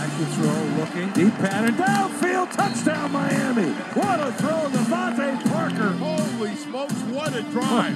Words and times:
Back 0.00 0.16
to 0.16 0.24
throw, 0.24 0.64
looking. 0.78 1.12
Deep 1.12 1.34
pattern. 1.34 1.74
Downfield. 1.74 2.50
Touchdown, 2.52 3.12
Miami. 3.12 3.70
What 3.92 4.18
a 4.18 4.32
throw, 4.32 4.70
DeVante 4.70 5.52
Parker. 5.52 5.90
Holy 5.98 6.56
smokes, 6.56 6.94
what 7.12 7.36
a 7.36 7.42
drive. 7.42 7.94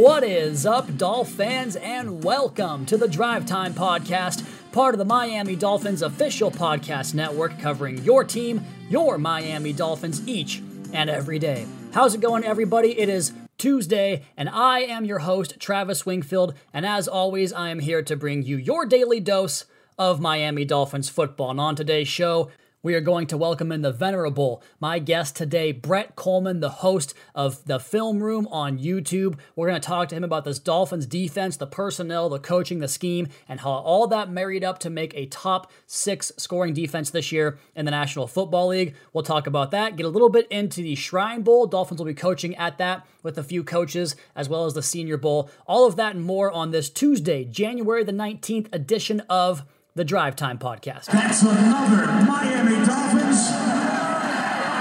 What 0.00 0.22
is 0.22 0.64
up, 0.64 0.96
Dolph 0.96 1.30
fans, 1.30 1.74
and 1.74 2.22
welcome 2.22 2.86
to 2.86 2.96
the 2.96 3.08
Drive 3.08 3.46
Time 3.46 3.74
Podcast, 3.74 4.44
part 4.70 4.94
of 4.94 4.98
the 5.00 5.04
Miami 5.04 5.56
Dolphins 5.56 6.02
official 6.02 6.52
podcast 6.52 7.14
network 7.14 7.58
covering 7.58 7.98
your 8.04 8.22
team, 8.22 8.64
your 8.88 9.18
Miami 9.18 9.72
Dolphins, 9.72 10.24
each 10.28 10.62
and 10.92 11.10
every 11.10 11.40
day. 11.40 11.66
How's 11.92 12.14
it 12.14 12.20
going, 12.20 12.44
everybody? 12.44 12.96
It 12.96 13.08
is 13.08 13.32
Tuesday, 13.60 14.22
and 14.38 14.48
I 14.48 14.80
am 14.80 15.04
your 15.04 15.18
host, 15.18 15.60
Travis 15.60 16.06
Wingfield, 16.06 16.54
and 16.72 16.86
as 16.86 17.06
always, 17.06 17.52
I 17.52 17.68
am 17.68 17.80
here 17.80 18.02
to 18.02 18.16
bring 18.16 18.42
you 18.42 18.56
your 18.56 18.86
daily 18.86 19.20
dose 19.20 19.66
of 19.98 20.18
Miami 20.18 20.64
Dolphins 20.64 21.10
football. 21.10 21.50
And 21.50 21.60
on 21.60 21.76
today's 21.76 22.08
show, 22.08 22.50
we 22.82 22.94
are 22.94 23.00
going 23.00 23.26
to 23.26 23.36
welcome 23.36 23.70
in 23.70 23.82
the 23.82 23.92
venerable, 23.92 24.62
my 24.80 24.98
guest 24.98 25.36
today, 25.36 25.70
Brett 25.70 26.16
Coleman, 26.16 26.60
the 26.60 26.70
host 26.70 27.12
of 27.34 27.62
the 27.66 27.78
Film 27.78 28.22
Room 28.22 28.48
on 28.50 28.78
YouTube. 28.78 29.38
We're 29.54 29.68
going 29.68 29.80
to 29.80 29.86
talk 29.86 30.08
to 30.08 30.14
him 30.14 30.24
about 30.24 30.46
this 30.46 30.58
Dolphins 30.58 31.04
defense, 31.04 31.58
the 31.58 31.66
personnel, 31.66 32.30
the 32.30 32.38
coaching, 32.38 32.78
the 32.78 32.88
scheme, 32.88 33.28
and 33.46 33.60
how 33.60 33.70
all 33.70 34.06
that 34.06 34.30
married 34.30 34.64
up 34.64 34.78
to 34.78 34.88
make 34.88 35.12
a 35.14 35.26
top 35.26 35.70
six 35.86 36.32
scoring 36.38 36.72
defense 36.72 37.10
this 37.10 37.30
year 37.30 37.58
in 37.76 37.84
the 37.84 37.90
National 37.90 38.26
Football 38.26 38.68
League. 38.68 38.94
We'll 39.12 39.24
talk 39.24 39.46
about 39.46 39.72
that, 39.72 39.96
get 39.96 40.06
a 40.06 40.10
little 40.10 40.30
bit 40.30 40.46
into 40.50 40.80
the 40.80 40.94
Shrine 40.94 41.42
Bowl. 41.42 41.66
Dolphins 41.66 41.98
will 41.98 42.06
be 42.06 42.14
coaching 42.14 42.56
at 42.56 42.78
that 42.78 43.06
with 43.22 43.36
a 43.36 43.44
few 43.44 43.62
coaches, 43.62 44.16
as 44.34 44.48
well 44.48 44.64
as 44.64 44.72
the 44.72 44.82
Senior 44.82 45.18
Bowl. 45.18 45.50
All 45.66 45.86
of 45.86 45.96
that 45.96 46.14
and 46.14 46.24
more 46.24 46.50
on 46.50 46.70
this 46.70 46.88
Tuesday, 46.88 47.44
January 47.44 48.04
the 48.04 48.12
19th 48.12 48.68
edition 48.72 49.20
of 49.28 49.66
the 50.00 50.04
Drive 50.04 50.34
Time 50.34 50.56
Podcast. 50.56 51.12
That's 51.12 51.42
another 51.42 52.06
Miami 52.24 52.86
Dolphins. 52.86 53.50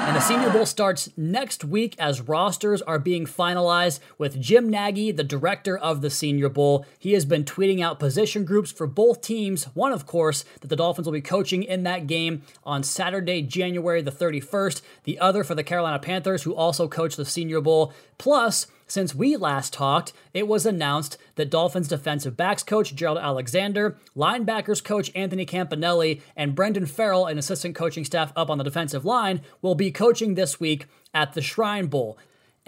And 0.07 0.15
the 0.15 0.21
Senior 0.21 0.49
Bowl 0.49 0.65
starts 0.65 1.09
next 1.17 1.65
week 1.65 1.93
as 1.99 2.21
rosters 2.21 2.81
are 2.81 2.99
being 2.99 3.25
finalized 3.25 3.99
with 4.17 4.39
Jim 4.39 4.69
Nagy, 4.69 5.11
the 5.11 5.25
director 5.25 5.77
of 5.77 5.99
the 5.99 6.09
Senior 6.09 6.47
Bowl. 6.47 6.85
He 6.97 7.11
has 7.11 7.25
been 7.25 7.43
tweeting 7.43 7.83
out 7.83 7.99
position 7.99 8.45
groups 8.45 8.71
for 8.71 8.87
both 8.87 9.19
teams. 9.19 9.65
One, 9.75 9.91
of 9.91 10.05
course, 10.05 10.45
that 10.61 10.69
the 10.69 10.77
Dolphins 10.77 11.05
will 11.05 11.11
be 11.11 11.19
coaching 11.19 11.63
in 11.63 11.83
that 11.83 12.07
game 12.07 12.43
on 12.63 12.81
Saturday, 12.81 13.41
January 13.41 14.01
the 14.01 14.13
31st. 14.13 14.81
The 15.03 15.19
other 15.19 15.43
for 15.43 15.53
the 15.53 15.65
Carolina 15.65 15.99
Panthers, 15.99 16.43
who 16.43 16.55
also 16.55 16.87
coach 16.87 17.17
the 17.17 17.25
Senior 17.25 17.59
Bowl. 17.59 17.91
Plus, 18.17 18.67
since 18.89 19.13
we 19.13 19.37
last 19.37 19.71
talked, 19.73 20.13
it 20.33 20.47
was 20.47 20.65
announced 20.65 21.17
that 21.35 21.49
Dolphins 21.49 21.87
defensive 21.87 22.35
backs 22.35 22.63
coach 22.63 22.95
Gerald 22.95 23.19
Alexander, 23.19 23.97
linebackers 24.15 24.83
coach 24.83 25.11
Anthony 25.15 25.45
Campanile, 25.45 26.21
and 26.35 26.55
Brendan 26.55 26.85
Farrell, 26.85 27.27
an 27.27 27.37
assistant 27.37 27.75
coaching 27.75 28.03
staff 28.03 28.33
up 28.35 28.49
on 28.49 28.57
the 28.57 28.63
defensive 28.63 29.05
line, 29.05 29.41
will 29.61 29.75
be 29.75 29.91
coaching 29.91 30.35
this 30.35 30.59
week 30.59 30.87
at 31.13 31.33
the 31.33 31.41
Shrine 31.41 31.87
Bowl. 31.87 32.17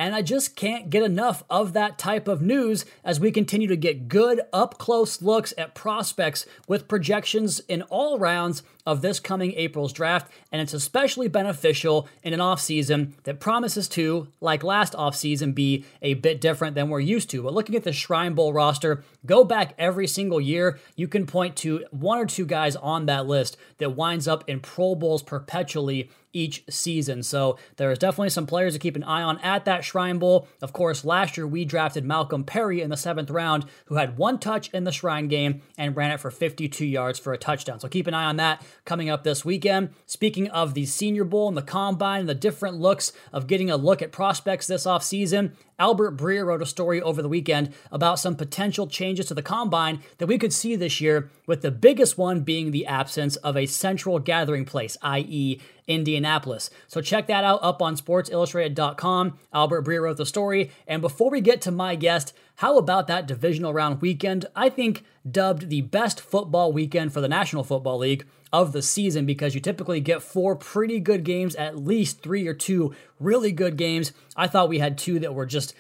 And 0.02 0.16
I 0.16 0.24
just 0.24 0.56
can't 0.56 0.90
get 0.90 1.04
enough 1.04 1.44
of 1.48 1.74
that 1.74 2.00
type 2.00 2.28
of 2.28 2.42
news 2.42 2.86
as 3.04 3.20
we 3.20 3.30
continue 3.30 3.68
to 3.68 3.76
get 3.76 4.08
good 4.08 4.42
up 4.52 4.80
close 4.80 5.22
looks 5.22 5.54
at 5.60 5.76
prospects 5.76 6.48
with 6.68 6.88
projections 6.88 7.60
in 7.68 7.84
all 7.84 8.18
rounds 8.18 8.64
of 8.84 9.04
this 9.04 9.20
coming 9.20 9.54
April's 9.54 9.94
draft. 9.94 10.32
And 10.52 10.60
it's 10.60 10.74
especially 10.74 11.28
beneficial 11.28 12.08
in 12.24 12.34
an 12.34 12.40
offseason 12.40 13.12
that 13.26 13.40
promises 13.40 13.88
to, 13.90 14.28
like 14.40 14.64
last 14.64 14.94
offseason, 14.94 15.54
be 15.54 15.86
a 16.02 16.16
bit 16.16 16.42
different 16.42 16.74
than 16.74 16.90
we're 16.90 17.00
used 17.00 17.30
to. 17.30 17.44
But 17.44 17.54
looking 17.54 17.76
at 17.76 17.84
the 17.84 17.94
Shrine 17.94 18.34
Bowl 18.34 18.54
roster, 18.54 19.04
go 19.28 19.44
back 19.44 19.76
every 19.78 20.08
single 20.08 20.42
year, 20.42 20.80
you 20.96 21.08
can 21.08 21.28
point 21.28 21.56
to 21.58 21.86
one 21.92 22.18
or 22.18 22.26
two 22.26 22.48
guys 22.48 22.76
on 22.76 23.06
that 23.06 23.28
list 23.28 23.56
that 23.78 23.96
winds 23.96 24.28
up 24.28 24.44
in 24.48 24.62
Pro 24.62 24.96
Bowls 24.96 25.22
perpetually 25.22 26.10
each 26.34 26.64
season. 26.70 27.24
So 27.24 27.58
there's 27.78 28.00
definitely 28.00 28.30
some 28.30 28.48
players 28.48 28.74
to 28.74 28.80
keep 28.80 28.96
an 28.96 29.04
eye 29.04 29.22
on 29.22 29.40
at 29.40 29.66
that 29.66 29.84
Shrine 29.84 30.20
Bowl. 30.20 30.48
Of 30.62 30.74
course, 30.74 31.06
last 31.06 31.38
year 31.38 31.48
we 31.48 31.66
drafted 31.66 32.06
Malcolm 32.06 32.44
Perry 32.44 32.82
in 32.82 32.90
the 32.90 32.98
seventh 32.98 33.30
round, 33.30 33.66
who 33.86 33.96
had 33.96 34.18
one 34.18 34.40
touch 34.40 34.70
in 34.70 34.84
the 34.84 34.92
Shrine 34.92 35.28
game 35.28 35.62
and 35.78 35.96
ran 35.96 36.12
it 36.12 36.20
for 36.20 36.32
52 36.32 36.86
yards 36.86 37.20
for 37.20 37.34
a 37.34 37.38
touchdown. 37.38 37.80
So 37.80 37.88
keep 37.88 38.08
an 38.08 38.14
eye 38.14 38.26
on 38.26 38.38
that 38.38 38.64
coming 38.86 39.10
up 39.10 39.24
this 39.24 39.46
weekend. 39.46 39.90
Speaking 40.06 40.50
of 40.50 40.74
the 40.74 40.86
Senior 40.86 41.24
Bowl 41.24 41.48
and 41.48 41.58
the 41.58 41.62
Combine 41.62 42.22
and 42.22 42.30
the 42.30 42.36
different 42.36 42.80
looks 42.80 43.12
of 43.34 43.48
getting 43.48 43.70
a 43.70 43.78
look 43.78 44.02
at 44.02 44.12
prospects 44.12 44.68
this 44.68 44.86
offseason, 44.86 45.54
Albert 45.80 46.16
Breer 46.16 46.46
wrote 46.46 46.62
a 46.62 46.66
story 46.68 47.02
over 47.02 47.24
the 47.24 47.30
weekend 47.30 47.74
about 47.92 48.20
some 48.20 48.36
potential 48.36 48.86
changes 48.86 49.26
to 49.26 49.34
the 49.34 49.42
combine 49.42 50.02
that 50.20 50.28
we 50.28 50.38
could 50.38 50.54
see 50.54 50.76
this 50.76 51.02
year, 51.02 51.32
with 51.48 51.64
the 51.64 51.72
biggest 51.72 52.20
one 52.20 52.42
being 52.42 52.70
the 52.70 52.86
absence 52.86 53.36
of 53.38 53.58
a 53.58 53.66
central 53.66 54.20
gathering 54.20 54.64
place, 54.64 54.96
i.e., 55.02 55.60
Indianapolis. 55.94 56.70
So 56.88 57.02
check 57.02 57.28
that 57.28 57.44
out 57.44 57.60
up 57.62 57.82
on 57.82 57.96
sportsillustrated.com. 57.96 59.38
Albert 59.54 59.86
Breer 59.86 60.04
wrote 60.04 60.18
the 60.18 60.26
story. 60.26 60.72
And 60.88 61.02
before 61.02 61.30
we 61.30 61.42
get 61.42 61.62
to 61.62 61.72
my 61.72 61.96
guest, 61.96 62.34
how 62.56 62.78
about 62.78 63.08
that 63.08 63.28
divisional 63.28 63.74
round 63.74 64.02
weekend? 64.02 64.46
I 64.56 64.70
think 64.70 65.04
dubbed 65.30 65.70
the 65.70 65.82
best 65.82 66.22
football 66.22 66.72
weekend 66.72 67.14
for 67.14 67.22
the 67.22 67.28
National 67.28 67.64
Football 67.64 68.00
League 68.00 68.26
of 68.54 68.72
the 68.74 68.82
season 68.82 69.26
because 69.26 69.56
you 69.56 69.62
typically 69.62 70.00
get 70.00 70.22
four 70.22 70.56
pretty 70.56 71.00
good 71.00 71.24
games, 71.24 71.56
at 71.56 71.78
least 71.78 72.22
three 72.22 72.48
or 72.48 72.54
two 72.54 72.94
really 73.20 73.52
good 73.52 73.78
games. 73.78 74.12
I 74.36 74.48
thought 74.48 74.70
we 74.70 74.80
had 74.80 74.98
two 74.98 75.20
that 75.20 75.34
were 75.34 75.46
just 75.46 75.74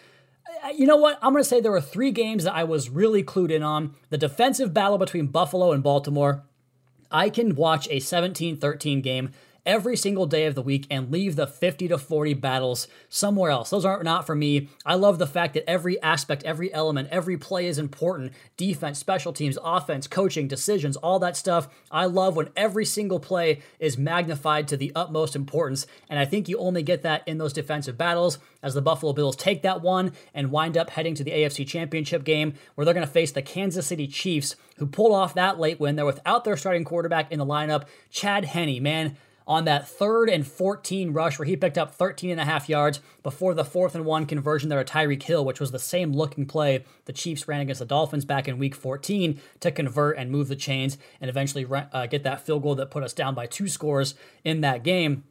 you 0.76 0.86
know 0.86 0.98
what? 0.98 1.18
I'm 1.22 1.34
going 1.34 1.44
to 1.44 1.48
say 1.50 1.60
there 1.60 1.72
were 1.72 1.82
three 1.82 2.12
games 2.12 2.44
that 2.44 2.54
I 2.54 2.64
was 2.64 2.90
really 2.90 3.24
clued 3.24 3.52
in 3.52 3.64
on. 3.64 3.96
The 4.10 4.18
defensive 4.18 4.74
battle 4.74 4.98
between 4.98 5.28
Buffalo 5.28 5.72
and 5.72 5.82
Baltimore. 5.82 6.44
I 7.10 7.30
can 7.30 7.56
watch 7.56 7.88
a 7.90 8.00
17 8.00 8.58
13 8.58 9.02
game 9.02 9.32
every 9.66 9.96
single 9.96 10.26
day 10.26 10.46
of 10.46 10.56
the 10.56 10.62
week 10.62 10.88
and 10.90 11.12
leave 11.12 11.36
the 11.36 11.48
50 11.48 11.88
to 11.90 11.98
40 11.98 12.34
battles 12.36 12.88
somewhere 13.10 13.52
else. 13.52 13.70
Those 13.70 13.86
aren't 13.86 14.04
not 14.04 14.26
for 14.26 14.36
me. 14.36 14.70
I 14.86 14.96
love 14.96 15.20
the 15.20 15.28
fact 15.28 15.54
that 15.54 15.70
every 15.70 16.02
aspect, 16.02 16.44
every 16.44 16.74
element, 16.74 17.10
every 17.12 17.38
play 17.38 17.68
is 17.68 17.78
important. 17.78 18.34
Defense, 18.58 19.00
special 19.00 19.34
teams, 19.34 19.58
offense, 19.64 20.08
coaching, 20.08 20.48
decisions, 20.48 20.98
all 20.98 21.20
that 21.20 21.38
stuff. 21.38 21.68
I 21.92 22.06
love 22.06 22.36
when 22.36 22.50
every 22.56 22.86
single 22.86 23.20
play 23.20 23.62
is 23.80 23.98
magnified 23.98 24.68
to 24.70 24.78
the 24.78 24.92
utmost 24.96 25.36
importance. 25.36 25.86
And 26.10 26.20
I 26.20 26.26
think 26.26 26.50
you 26.50 26.58
only 26.58 26.84
get 26.84 27.04
that 27.04 27.28
in 27.28 27.38
those 27.38 27.54
defensive 27.54 27.98
battles 27.98 28.40
as 28.64 28.74
the 28.74 28.82
Buffalo 28.82 29.14
Bills 29.14 29.36
take 29.36 29.62
that 29.64 29.82
one 29.82 30.14
and 30.34 30.52
wind 30.52 30.78
up 30.78 30.92
heading 30.92 31.16
to 31.16 31.24
the 31.24 31.32
AFC 31.32 31.68
Championship 31.68 32.24
game 32.24 32.54
where 32.76 32.86
they're 32.86 32.94
going 32.94 33.06
to 33.06 33.12
face 33.12 33.32
the 33.32 33.42
Kansas 33.42 33.88
City 33.88 34.08
Chiefs, 34.08 34.56
who 34.78 34.88
pulled 34.88 35.14
off 35.14 35.34
that 35.34 35.60
late 35.60 35.80
win. 35.80 35.96
They're 35.96 36.06
without 36.06 36.44
their 36.44 36.58
starting 36.58 36.84
quarterback 36.84 37.32
in 37.32 37.40
the 37.40 37.46
lineup, 37.46 37.86
Chad 38.10 38.46
Henne. 38.46 38.82
Man, 38.82 39.18
on 39.51 39.66
that 39.66 39.85
third 39.85 40.29
and 40.29 40.47
14 40.47 41.12
rush 41.12 41.38
where 41.38 41.45
he 41.45 41.57
picked 41.57 41.78
up 41.78 41.94
13 41.94 42.29
and 42.29 42.39
a 42.39 42.45
half 42.45 42.69
yards 42.69 43.01
before 43.22 43.53
the 43.53 43.66
fourth 43.66 43.94
and 43.94 44.06
one 44.06 44.25
conversion 44.25 44.69
there 44.69 44.79
at 44.79 44.88
Tyreek 44.88 45.23
Hill, 45.23 45.44
which 45.44 45.59
was 45.59 45.72
the 45.72 45.78
same 45.78 46.13
looking 46.13 46.45
play 46.45 46.85
the 47.03 47.12
Chiefs 47.12 47.50
ran 47.50 47.59
against 47.59 47.79
the 47.79 47.85
Dolphins 47.85 48.23
back 48.23 48.47
in 48.47 48.57
week 48.57 48.73
14 48.73 49.41
to 49.59 49.72
convert 49.72 50.17
and 50.17 50.31
move 50.31 50.47
the 50.47 50.56
chains 50.56 50.97
and 51.19 51.29
eventually 51.29 51.67
uh, 51.69 52.06
get 52.06 52.23
that 52.23 52.45
field 52.45 52.63
goal 52.63 52.75
that 52.75 52.91
put 52.91 53.03
us 53.03 53.12
down 53.12 53.35
by 53.35 53.45
two 53.45 53.67
scores 53.67 54.16
in 54.45 54.62
that 54.62 54.84
game. 54.84 55.25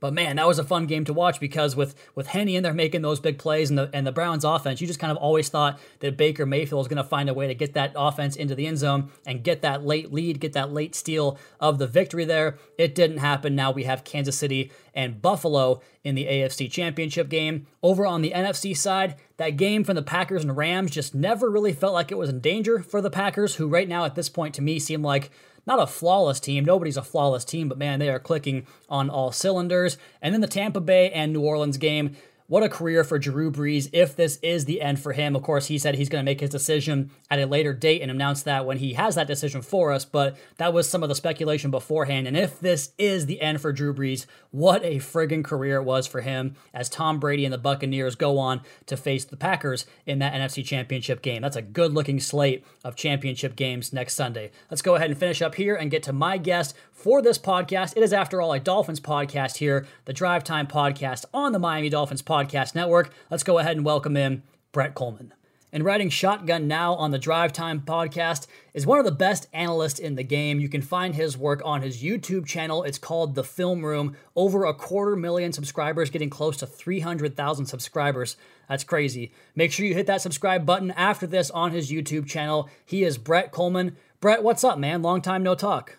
But 0.00 0.14
man, 0.14 0.36
that 0.36 0.46
was 0.46 0.58
a 0.58 0.64
fun 0.64 0.86
game 0.86 1.04
to 1.06 1.12
watch 1.12 1.40
because 1.40 1.74
with 1.74 1.94
with 2.14 2.28
Henne 2.28 2.48
in 2.48 2.62
there 2.62 2.74
making 2.74 3.02
those 3.02 3.20
big 3.20 3.38
plays 3.38 3.70
and 3.70 3.78
the 3.78 3.90
and 3.92 4.06
the 4.06 4.12
Browns 4.12 4.44
offense, 4.44 4.80
you 4.80 4.86
just 4.86 5.00
kind 5.00 5.10
of 5.10 5.16
always 5.16 5.48
thought 5.48 5.78
that 6.00 6.16
Baker 6.16 6.46
Mayfield 6.46 6.78
was 6.78 6.88
going 6.88 7.02
to 7.02 7.04
find 7.04 7.28
a 7.28 7.34
way 7.34 7.46
to 7.46 7.54
get 7.54 7.74
that 7.74 7.92
offense 7.96 8.36
into 8.36 8.54
the 8.54 8.66
end 8.66 8.78
zone 8.78 9.10
and 9.26 9.42
get 9.42 9.62
that 9.62 9.84
late 9.84 10.12
lead, 10.12 10.40
get 10.40 10.52
that 10.52 10.72
late 10.72 10.94
steal 10.94 11.38
of 11.60 11.78
the 11.78 11.86
victory 11.86 12.24
there. 12.24 12.58
It 12.76 12.94
didn't 12.94 13.18
happen. 13.18 13.54
Now 13.54 13.70
we 13.70 13.84
have 13.84 14.04
Kansas 14.04 14.38
City 14.38 14.70
and 14.94 15.22
Buffalo 15.22 15.80
in 16.02 16.14
the 16.14 16.26
AFC 16.26 16.70
Championship 16.70 17.28
game. 17.28 17.66
Over 17.82 18.06
on 18.06 18.22
the 18.22 18.32
NFC 18.34 18.76
side, 18.76 19.16
that 19.36 19.50
game 19.50 19.84
from 19.84 19.94
the 19.94 20.02
Packers 20.02 20.42
and 20.42 20.56
Rams 20.56 20.90
just 20.90 21.14
never 21.14 21.50
really 21.50 21.72
felt 21.72 21.94
like 21.94 22.10
it 22.10 22.18
was 22.18 22.28
in 22.30 22.40
danger 22.40 22.80
for 22.80 23.00
the 23.00 23.10
Packers, 23.10 23.56
who 23.56 23.68
right 23.68 23.88
now 23.88 24.04
at 24.04 24.14
this 24.14 24.28
point 24.28 24.54
to 24.54 24.62
me 24.62 24.78
seem 24.78 25.02
like 25.02 25.30
not 25.68 25.78
a 25.78 25.86
flawless 25.86 26.40
team. 26.40 26.64
Nobody's 26.64 26.96
a 26.96 27.02
flawless 27.02 27.44
team, 27.44 27.68
but 27.68 27.76
man, 27.76 28.00
they 28.00 28.08
are 28.08 28.18
clicking 28.18 28.66
on 28.88 29.10
all 29.10 29.30
cylinders. 29.30 29.98
And 30.22 30.32
then 30.34 30.40
the 30.40 30.48
Tampa 30.48 30.80
Bay 30.80 31.10
and 31.12 31.32
New 31.32 31.42
Orleans 31.42 31.76
game. 31.76 32.16
What 32.50 32.62
a 32.62 32.70
career 32.70 33.04
for 33.04 33.18
Drew 33.18 33.52
Brees 33.52 33.90
if 33.92 34.16
this 34.16 34.38
is 34.38 34.64
the 34.64 34.80
end 34.80 35.00
for 35.00 35.12
him. 35.12 35.36
Of 35.36 35.42
course, 35.42 35.66
he 35.66 35.76
said 35.76 35.96
he's 35.96 36.08
going 36.08 36.24
to 36.24 36.24
make 36.24 36.40
his 36.40 36.48
decision 36.48 37.10
at 37.30 37.38
a 37.38 37.44
later 37.44 37.74
date 37.74 38.00
and 38.00 38.10
announce 38.10 38.42
that 38.44 38.64
when 38.64 38.78
he 38.78 38.94
has 38.94 39.16
that 39.16 39.26
decision 39.26 39.60
for 39.60 39.92
us, 39.92 40.06
but 40.06 40.34
that 40.56 40.72
was 40.72 40.88
some 40.88 41.02
of 41.02 41.10
the 41.10 41.14
speculation 41.14 41.70
beforehand. 41.70 42.26
And 42.26 42.38
if 42.38 42.58
this 42.58 42.92
is 42.96 43.26
the 43.26 43.42
end 43.42 43.60
for 43.60 43.70
Drew 43.70 43.92
Brees, 43.92 44.24
what 44.50 44.82
a 44.82 44.96
friggin' 44.96 45.44
career 45.44 45.76
it 45.76 45.82
was 45.82 46.06
for 46.06 46.22
him 46.22 46.56
as 46.72 46.88
Tom 46.88 47.20
Brady 47.20 47.44
and 47.44 47.52
the 47.52 47.58
Buccaneers 47.58 48.14
go 48.14 48.38
on 48.38 48.62
to 48.86 48.96
face 48.96 49.26
the 49.26 49.36
Packers 49.36 49.84
in 50.06 50.18
that 50.20 50.32
NFC 50.32 50.64
Championship 50.64 51.20
game. 51.20 51.42
That's 51.42 51.54
a 51.54 51.60
good 51.60 51.92
looking 51.92 52.18
slate 52.18 52.64
of 52.82 52.96
championship 52.96 53.56
games 53.56 53.92
next 53.92 54.14
Sunday. 54.14 54.52
Let's 54.70 54.80
go 54.80 54.94
ahead 54.94 55.10
and 55.10 55.20
finish 55.20 55.42
up 55.42 55.56
here 55.56 55.74
and 55.76 55.90
get 55.90 56.02
to 56.04 56.14
my 56.14 56.38
guest 56.38 56.74
for 56.92 57.20
this 57.20 57.38
podcast. 57.38 57.92
It 57.94 58.02
is, 58.02 58.14
after 58.14 58.40
all, 58.40 58.54
a 58.54 58.58
Dolphins 58.58 59.00
podcast 59.00 59.58
here, 59.58 59.86
the 60.06 60.14
Drive 60.14 60.44
Time 60.44 60.66
podcast 60.66 61.26
on 61.34 61.52
the 61.52 61.58
Miami 61.58 61.90
Dolphins 61.90 62.22
Podcast 62.22 62.37
Network. 62.74 63.12
Let's 63.30 63.42
go 63.42 63.58
ahead 63.58 63.76
and 63.76 63.84
welcome 63.84 64.16
in 64.16 64.42
Brett 64.72 64.94
Coleman. 64.94 65.32
and 65.72 65.84
writing 65.84 66.08
Shotgun 66.08 66.66
Now 66.66 66.94
on 66.94 67.10
the 67.10 67.18
Drive 67.18 67.52
Time 67.52 67.80
podcast, 67.80 68.46
is 68.72 68.86
one 68.86 68.98
of 68.98 69.04
the 69.04 69.10
best 69.10 69.48
analysts 69.52 69.98
in 69.98 70.14
the 70.14 70.22
game. 70.22 70.60
You 70.60 70.68
can 70.68 70.80
find 70.80 71.14
his 71.14 71.36
work 71.36 71.60
on 71.64 71.82
his 71.82 72.02
YouTube 72.02 72.46
channel. 72.46 72.82
It's 72.84 72.98
called 72.98 73.34
The 73.34 73.44
Film 73.44 73.84
Room. 73.84 74.16
Over 74.34 74.64
a 74.64 74.72
quarter 74.72 75.14
million 75.16 75.52
subscribers, 75.52 76.10
getting 76.10 76.30
close 76.30 76.56
to 76.58 76.66
300,000 76.66 77.66
subscribers. 77.66 78.36
That's 78.68 78.84
crazy. 78.84 79.32
Make 79.54 79.72
sure 79.72 79.84
you 79.84 79.94
hit 79.94 80.06
that 80.06 80.22
subscribe 80.22 80.64
button 80.64 80.90
after 80.92 81.26
this 81.26 81.50
on 81.50 81.72
his 81.72 81.90
YouTube 81.90 82.26
channel. 82.26 82.68
He 82.84 83.04
is 83.04 83.18
Brett 83.18 83.52
Coleman. 83.52 83.96
Brett, 84.20 84.42
what's 84.42 84.64
up, 84.64 84.78
man? 84.78 85.02
Long 85.02 85.20
time 85.20 85.42
no 85.42 85.54
talk. 85.54 85.98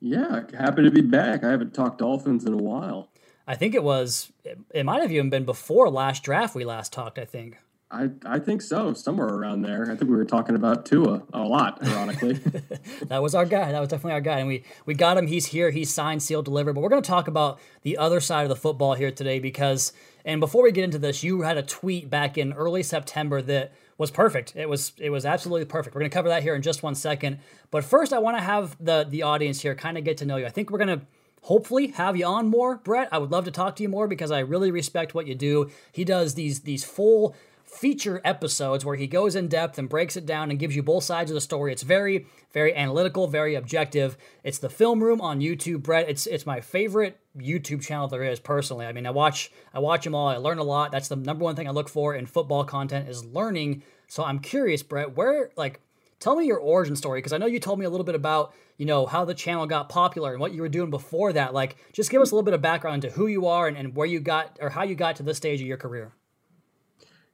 Yeah, 0.00 0.42
happy 0.56 0.82
to 0.84 0.90
be 0.90 1.00
back. 1.00 1.42
I 1.42 1.50
haven't 1.50 1.74
talked 1.74 1.98
Dolphins 1.98 2.44
in 2.44 2.52
a 2.52 2.58
while. 2.58 3.08
I 3.48 3.54
think 3.54 3.74
it 3.74 3.82
was, 3.82 4.30
it, 4.44 4.58
it 4.74 4.84
might 4.84 5.00
have 5.00 5.10
even 5.10 5.30
been 5.30 5.44
before 5.44 5.88
last 5.88 6.22
draft 6.22 6.54
we 6.54 6.66
last 6.66 6.92
talked, 6.92 7.18
I 7.18 7.24
think. 7.24 7.56
I, 7.90 8.10
I 8.26 8.38
think 8.38 8.60
so, 8.60 8.92
somewhere 8.92 9.28
around 9.28 9.62
there. 9.62 9.84
I 9.84 9.96
think 9.96 10.10
we 10.10 10.16
were 10.16 10.26
talking 10.26 10.54
about 10.54 10.84
Tua 10.84 11.22
a 11.32 11.40
lot, 11.40 11.82
ironically. 11.82 12.34
that 13.06 13.22
was 13.22 13.34
our 13.34 13.46
guy. 13.46 13.72
That 13.72 13.80
was 13.80 13.88
definitely 13.88 14.12
our 14.12 14.20
guy, 14.20 14.40
and 14.40 14.46
we 14.46 14.62
we 14.84 14.92
got 14.92 15.16
him. 15.16 15.26
He's 15.26 15.46
here. 15.46 15.70
He's 15.70 15.90
signed, 15.90 16.22
sealed, 16.22 16.44
delivered. 16.44 16.74
But 16.74 16.82
we're 16.82 16.90
going 16.90 17.00
to 17.00 17.08
talk 17.08 17.28
about 17.28 17.58
the 17.84 17.96
other 17.96 18.20
side 18.20 18.42
of 18.42 18.50
the 18.50 18.56
football 18.56 18.94
here 18.94 19.10
today 19.10 19.38
because. 19.38 19.92
And 20.24 20.40
before 20.40 20.62
we 20.62 20.72
get 20.72 20.84
into 20.84 20.98
this, 20.98 21.22
you 21.22 21.40
had 21.40 21.56
a 21.56 21.62
tweet 21.62 22.10
back 22.10 22.36
in 22.36 22.52
early 22.52 22.82
September 22.82 23.40
that 23.40 23.72
was 23.96 24.10
perfect. 24.10 24.54
It 24.54 24.68
was 24.68 24.92
it 24.98 25.08
was 25.08 25.24
absolutely 25.24 25.64
perfect. 25.64 25.94
We're 25.94 26.00
going 26.00 26.10
to 26.10 26.14
cover 26.14 26.28
that 26.28 26.42
here 26.42 26.54
in 26.54 26.60
just 26.60 26.82
one 26.82 26.94
second. 26.94 27.38
But 27.70 27.84
first, 27.84 28.12
I 28.12 28.18
want 28.18 28.36
to 28.36 28.42
have 28.42 28.76
the 28.78 29.06
the 29.08 29.22
audience 29.22 29.62
here 29.62 29.74
kind 29.74 29.96
of 29.96 30.04
get 30.04 30.18
to 30.18 30.26
know 30.26 30.36
you. 30.36 30.44
I 30.44 30.50
think 30.50 30.70
we're 30.70 30.84
going 30.84 31.00
to 31.00 31.06
hopefully 31.42 31.88
have 31.88 32.16
you 32.16 32.26
on 32.26 32.48
more, 32.48 32.76
Brett. 32.76 33.08
I 33.12 33.18
would 33.18 33.30
love 33.30 33.44
to 33.46 33.50
talk 33.50 33.76
to 33.76 33.82
you 33.82 33.88
more 33.88 34.06
because 34.06 34.30
I 34.30 34.40
really 34.40 34.70
respect 34.70 35.14
what 35.14 35.26
you 35.26 35.34
do. 35.34 35.70
He 35.92 36.04
does 36.04 36.34
these 36.34 36.60
these 36.60 36.84
full 36.84 37.34
feature 37.68 38.20
episodes 38.24 38.84
where 38.84 38.96
he 38.96 39.06
goes 39.06 39.36
in 39.36 39.46
depth 39.46 39.78
and 39.78 39.88
breaks 39.88 40.16
it 40.16 40.24
down 40.24 40.50
and 40.50 40.58
gives 40.58 40.74
you 40.74 40.82
both 40.82 41.04
sides 41.04 41.30
of 41.30 41.34
the 41.34 41.40
story. 41.40 41.70
It's 41.72 41.82
very, 41.82 42.26
very 42.52 42.74
analytical, 42.74 43.26
very 43.26 43.54
objective. 43.54 44.16
It's 44.42 44.58
the 44.58 44.70
Film 44.70 45.04
Room 45.04 45.20
on 45.20 45.40
YouTube, 45.40 45.82
Brett. 45.82 46.08
It's 46.08 46.26
it's 46.26 46.46
my 46.46 46.60
favorite 46.60 47.20
YouTube 47.36 47.82
channel 47.82 48.08
there 48.08 48.24
is 48.24 48.40
personally. 48.40 48.86
I 48.86 48.92
mean, 48.92 49.06
I 49.06 49.10
watch 49.10 49.52
I 49.72 49.78
watch 49.80 50.04
them 50.04 50.14
all. 50.14 50.28
I 50.28 50.36
learn 50.36 50.58
a 50.58 50.64
lot. 50.64 50.92
That's 50.92 51.08
the 51.08 51.16
number 51.16 51.44
one 51.44 51.56
thing 51.56 51.68
I 51.68 51.72
look 51.72 51.88
for 51.88 52.14
in 52.14 52.26
football 52.26 52.64
content 52.64 53.08
is 53.08 53.24
learning. 53.24 53.82
So 54.08 54.24
I'm 54.24 54.38
curious, 54.38 54.82
Brett, 54.82 55.16
where 55.16 55.50
like 55.56 55.80
tell 56.20 56.36
me 56.36 56.46
your 56.46 56.58
origin 56.58 56.96
story 56.96 57.18
because 57.18 57.32
I 57.32 57.38
know 57.38 57.46
you 57.46 57.60
told 57.60 57.78
me 57.78 57.84
a 57.84 57.90
little 57.90 58.04
bit 58.04 58.14
about 58.14 58.54
you 58.76 58.86
know 58.86 59.06
how 59.06 59.24
the 59.24 59.34
channel 59.34 59.66
got 59.66 59.88
popular 59.88 60.32
and 60.32 60.40
what 60.40 60.52
you 60.52 60.62
were 60.62 60.68
doing 60.68 60.90
before 60.90 61.32
that. 61.32 61.52
Like, 61.52 61.76
just 61.92 62.10
give 62.10 62.22
us 62.22 62.30
a 62.30 62.34
little 62.34 62.44
bit 62.44 62.54
of 62.54 62.62
background 62.62 63.02
to 63.02 63.10
who 63.10 63.26
you 63.26 63.46
are 63.46 63.66
and, 63.66 63.76
and 63.76 63.94
where 63.94 64.06
you 64.06 64.20
got 64.20 64.56
or 64.60 64.70
how 64.70 64.84
you 64.84 64.94
got 64.94 65.16
to 65.16 65.22
this 65.22 65.36
stage 65.36 65.60
of 65.60 65.66
your 65.66 65.76
career. 65.76 66.12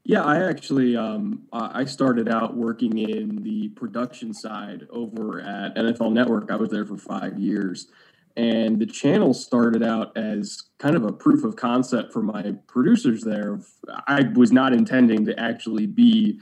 Yeah, 0.06 0.22
I 0.22 0.46
actually 0.46 0.96
um, 0.96 1.44
I 1.52 1.86
started 1.86 2.28
out 2.28 2.56
working 2.56 2.98
in 2.98 3.42
the 3.42 3.68
production 3.70 4.34
side 4.34 4.86
over 4.90 5.40
at 5.40 5.74
NFL 5.76 6.12
Network. 6.12 6.50
I 6.50 6.56
was 6.56 6.70
there 6.70 6.84
for 6.84 6.98
five 6.98 7.38
years, 7.38 7.88
and 8.36 8.78
the 8.78 8.86
channel 8.86 9.32
started 9.32 9.82
out 9.82 10.14
as 10.16 10.60
kind 10.78 10.94
of 10.94 11.04
a 11.04 11.12
proof 11.12 11.42
of 11.42 11.56
concept 11.56 12.12
for 12.12 12.22
my 12.22 12.54
producers 12.66 13.22
there. 13.22 13.60
I 14.06 14.24
was 14.34 14.52
not 14.52 14.74
intending 14.74 15.24
to 15.24 15.40
actually 15.40 15.86
be, 15.86 16.38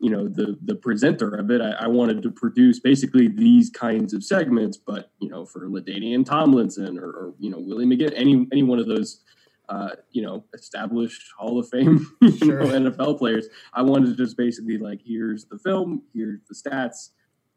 you 0.00 0.10
know, 0.10 0.28
the 0.28 0.58
the 0.64 0.74
presenter 0.74 1.34
of 1.34 1.50
it. 1.50 1.60
I, 1.60 1.70
I 1.72 1.86
wanted 1.88 2.22
to 2.22 2.30
produce 2.30 2.80
basically 2.80 3.28
these 3.28 3.70
kinds 3.70 4.12
of 4.12 4.24
segments, 4.24 4.76
but 4.76 5.10
you 5.20 5.28
know, 5.28 5.44
for 5.44 5.68
LaDainian 5.68 6.24
Tomlinson 6.24 6.98
or, 6.98 7.08
or 7.08 7.34
you 7.38 7.50
know 7.50 7.58
Willie 7.58 7.86
McGinn, 7.86 8.12
any 8.14 8.46
any 8.52 8.62
one 8.62 8.78
of 8.78 8.86
those 8.86 9.20
uh, 9.68 9.90
you 10.10 10.22
know, 10.22 10.44
established 10.52 11.32
Hall 11.38 11.58
of 11.58 11.68
Fame 11.68 12.06
sure. 12.38 12.64
know, 12.64 12.90
NFL 12.90 13.18
players. 13.18 13.48
I 13.72 13.82
wanted 13.82 14.06
to 14.06 14.16
just 14.16 14.36
basically 14.36 14.78
like, 14.78 15.00
here's 15.04 15.46
the 15.46 15.58
film, 15.58 16.02
here's 16.12 16.40
the 16.48 16.54
stats. 16.54 17.10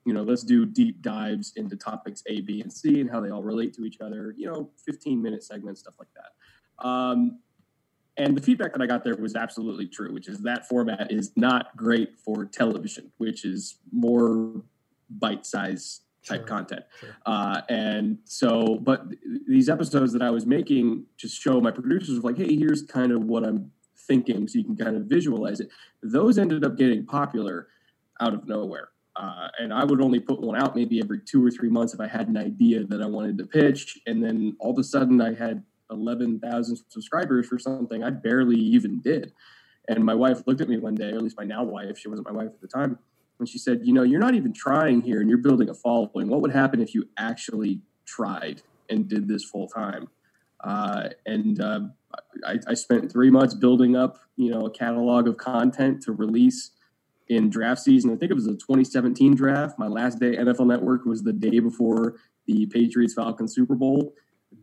You 0.06 0.13
know, 0.13 0.24
let's 0.24 0.44
do 0.44 0.66
deep 0.66 1.01
dives 1.01 1.51
into 1.57 1.75
topics 1.75 2.24
A, 2.28 2.39
B, 2.39 2.62
and 2.62 2.72
C 2.72 3.01
and 3.01 3.12
how 3.12 3.19
they 3.19 3.30
all 3.30 3.44
relate 3.44 3.74
to 3.74 3.84
each 3.84 4.00
other. 4.00 4.34
You 4.38 4.48
know, 4.48 4.69
15 4.86 5.22
minute 5.22 5.44
segments, 5.44 5.81
stuff 5.81 5.95
like 6.00 6.07
that. 6.16 6.88
Um, 6.88 7.39
and 8.17 8.35
the 8.35 8.41
feedback 8.41 8.73
that 8.73 8.81
I 8.81 8.87
got 8.87 9.03
there 9.03 9.15
was 9.15 9.35
absolutely 9.35 9.87
true, 9.87 10.13
which 10.13 10.27
is 10.27 10.39
that 10.39 10.67
format 10.67 11.11
is 11.11 11.31
not 11.35 11.75
great 11.77 12.17
for 12.19 12.45
television, 12.45 13.11
which 13.17 13.45
is 13.45 13.77
more 13.91 14.63
bite 15.09 15.45
size 15.45 16.01
type 16.25 16.41
sure. 16.41 16.47
content. 16.47 16.83
Sure. 16.99 17.15
Uh, 17.25 17.61
and 17.69 18.17
so, 18.25 18.75
but 18.75 19.09
th- 19.09 19.21
these 19.47 19.69
episodes 19.69 20.11
that 20.13 20.21
I 20.21 20.29
was 20.29 20.45
making 20.45 21.05
just 21.15 21.39
show 21.39 21.61
my 21.61 21.71
producers 21.71 22.23
like, 22.23 22.37
hey, 22.37 22.55
here's 22.55 22.81
kind 22.81 23.11
of 23.11 23.23
what 23.23 23.43
I'm 23.43 23.71
thinking, 24.07 24.47
so 24.47 24.57
you 24.57 24.65
can 24.65 24.75
kind 24.75 24.95
of 24.95 25.03
visualize 25.03 25.59
it. 25.59 25.69
Those 26.01 26.37
ended 26.37 26.65
up 26.65 26.77
getting 26.77 27.05
popular 27.05 27.67
out 28.19 28.33
of 28.33 28.47
nowhere. 28.47 28.89
Uh, 29.15 29.47
and 29.59 29.73
I 29.73 29.83
would 29.83 29.99
only 29.99 30.19
put 30.19 30.41
one 30.41 30.55
out 30.55 30.75
maybe 30.75 31.01
every 31.01 31.19
two 31.19 31.45
or 31.45 31.49
three 31.49 31.69
months 31.69 31.93
if 31.93 31.99
I 31.99 32.07
had 32.07 32.27
an 32.27 32.37
idea 32.37 32.83
that 32.83 33.01
I 33.01 33.07
wanted 33.07 33.37
to 33.39 33.45
pitch. 33.45 33.99
And 34.05 34.23
then 34.23 34.55
all 34.59 34.71
of 34.71 34.77
a 34.77 34.83
sudden, 34.83 35.19
I 35.21 35.33
had 35.33 35.63
11,000 35.92 36.78
subscribers 36.89 37.48
for 37.48 37.60
something 37.60 38.04
I 38.04 38.10
barely 38.10 38.57
even 38.57 39.00
did. 39.01 39.34
And 39.88 40.04
my 40.04 40.13
wife 40.13 40.44
looked 40.45 40.62
at 40.62 40.69
me 40.69 40.78
one 40.78 40.95
day, 40.95 41.12
or 41.12 41.16
at 41.16 41.22
least 41.22 41.38
my 41.38 41.45
now 41.45 41.63
wife, 41.63 41.98
she 41.98 42.10
wasn't 42.10 42.28
my 42.28 42.34
wife 42.34 42.48
at 42.54 42.62
the 42.62 42.68
time 42.68 43.00
when 43.38 43.48
she 43.48 43.57
said, 43.57 43.81
You 43.84 43.94
know, 43.94 44.04
you're 44.04 44.19
not 44.19 44.36
even 44.36 44.54
trying 44.54 45.01
here 45.01 45.22
and 45.22 45.30
you're 45.30 45.39
building 45.39 45.69
a 45.69 45.74
following. 45.74 46.28
What 46.28 46.42
would 46.42 46.51
happen 46.51 46.81
if 46.81 46.94
you 46.94 47.07
actually 47.18 47.81
tried 48.06 48.62
and 48.89 49.07
did 49.07 49.28
this 49.28 49.44
full 49.44 49.68
time? 49.68 50.10
Uh, 50.63 51.10
and 51.25 51.62
uh, 51.62 51.81
I, 52.45 52.60
I, 52.68 52.74
spent 52.74 53.12
three 53.12 53.30
months 53.30 53.54
building 53.54 53.95
up, 53.95 54.18
you 54.38 54.50
know, 54.50 54.66
a 54.66 54.72
catalog 54.72 55.28
of 55.28 55.38
content 55.38 56.01
to 56.04 56.13
release 56.13 56.72
in 57.30 57.50
draft 57.50 57.81
season. 57.81 58.12
I 58.12 58.16
think 58.16 58.31
it 58.31 58.36
was 58.36 58.45
the 58.45 58.54
2017 58.54 59.36
draft. 59.36 59.78
My 59.78 59.88
last 59.88 60.19
day 60.19 60.36
NFL 60.36 60.66
Network 60.66 61.06
was 61.06 61.22
the 61.22 61.34
day 61.34 61.60
before 61.60 62.16
the 62.48 62.66
Patriots 62.66 63.13
Falcons 63.13 63.54
Super 63.54 63.75
Bowl. 63.75 64.13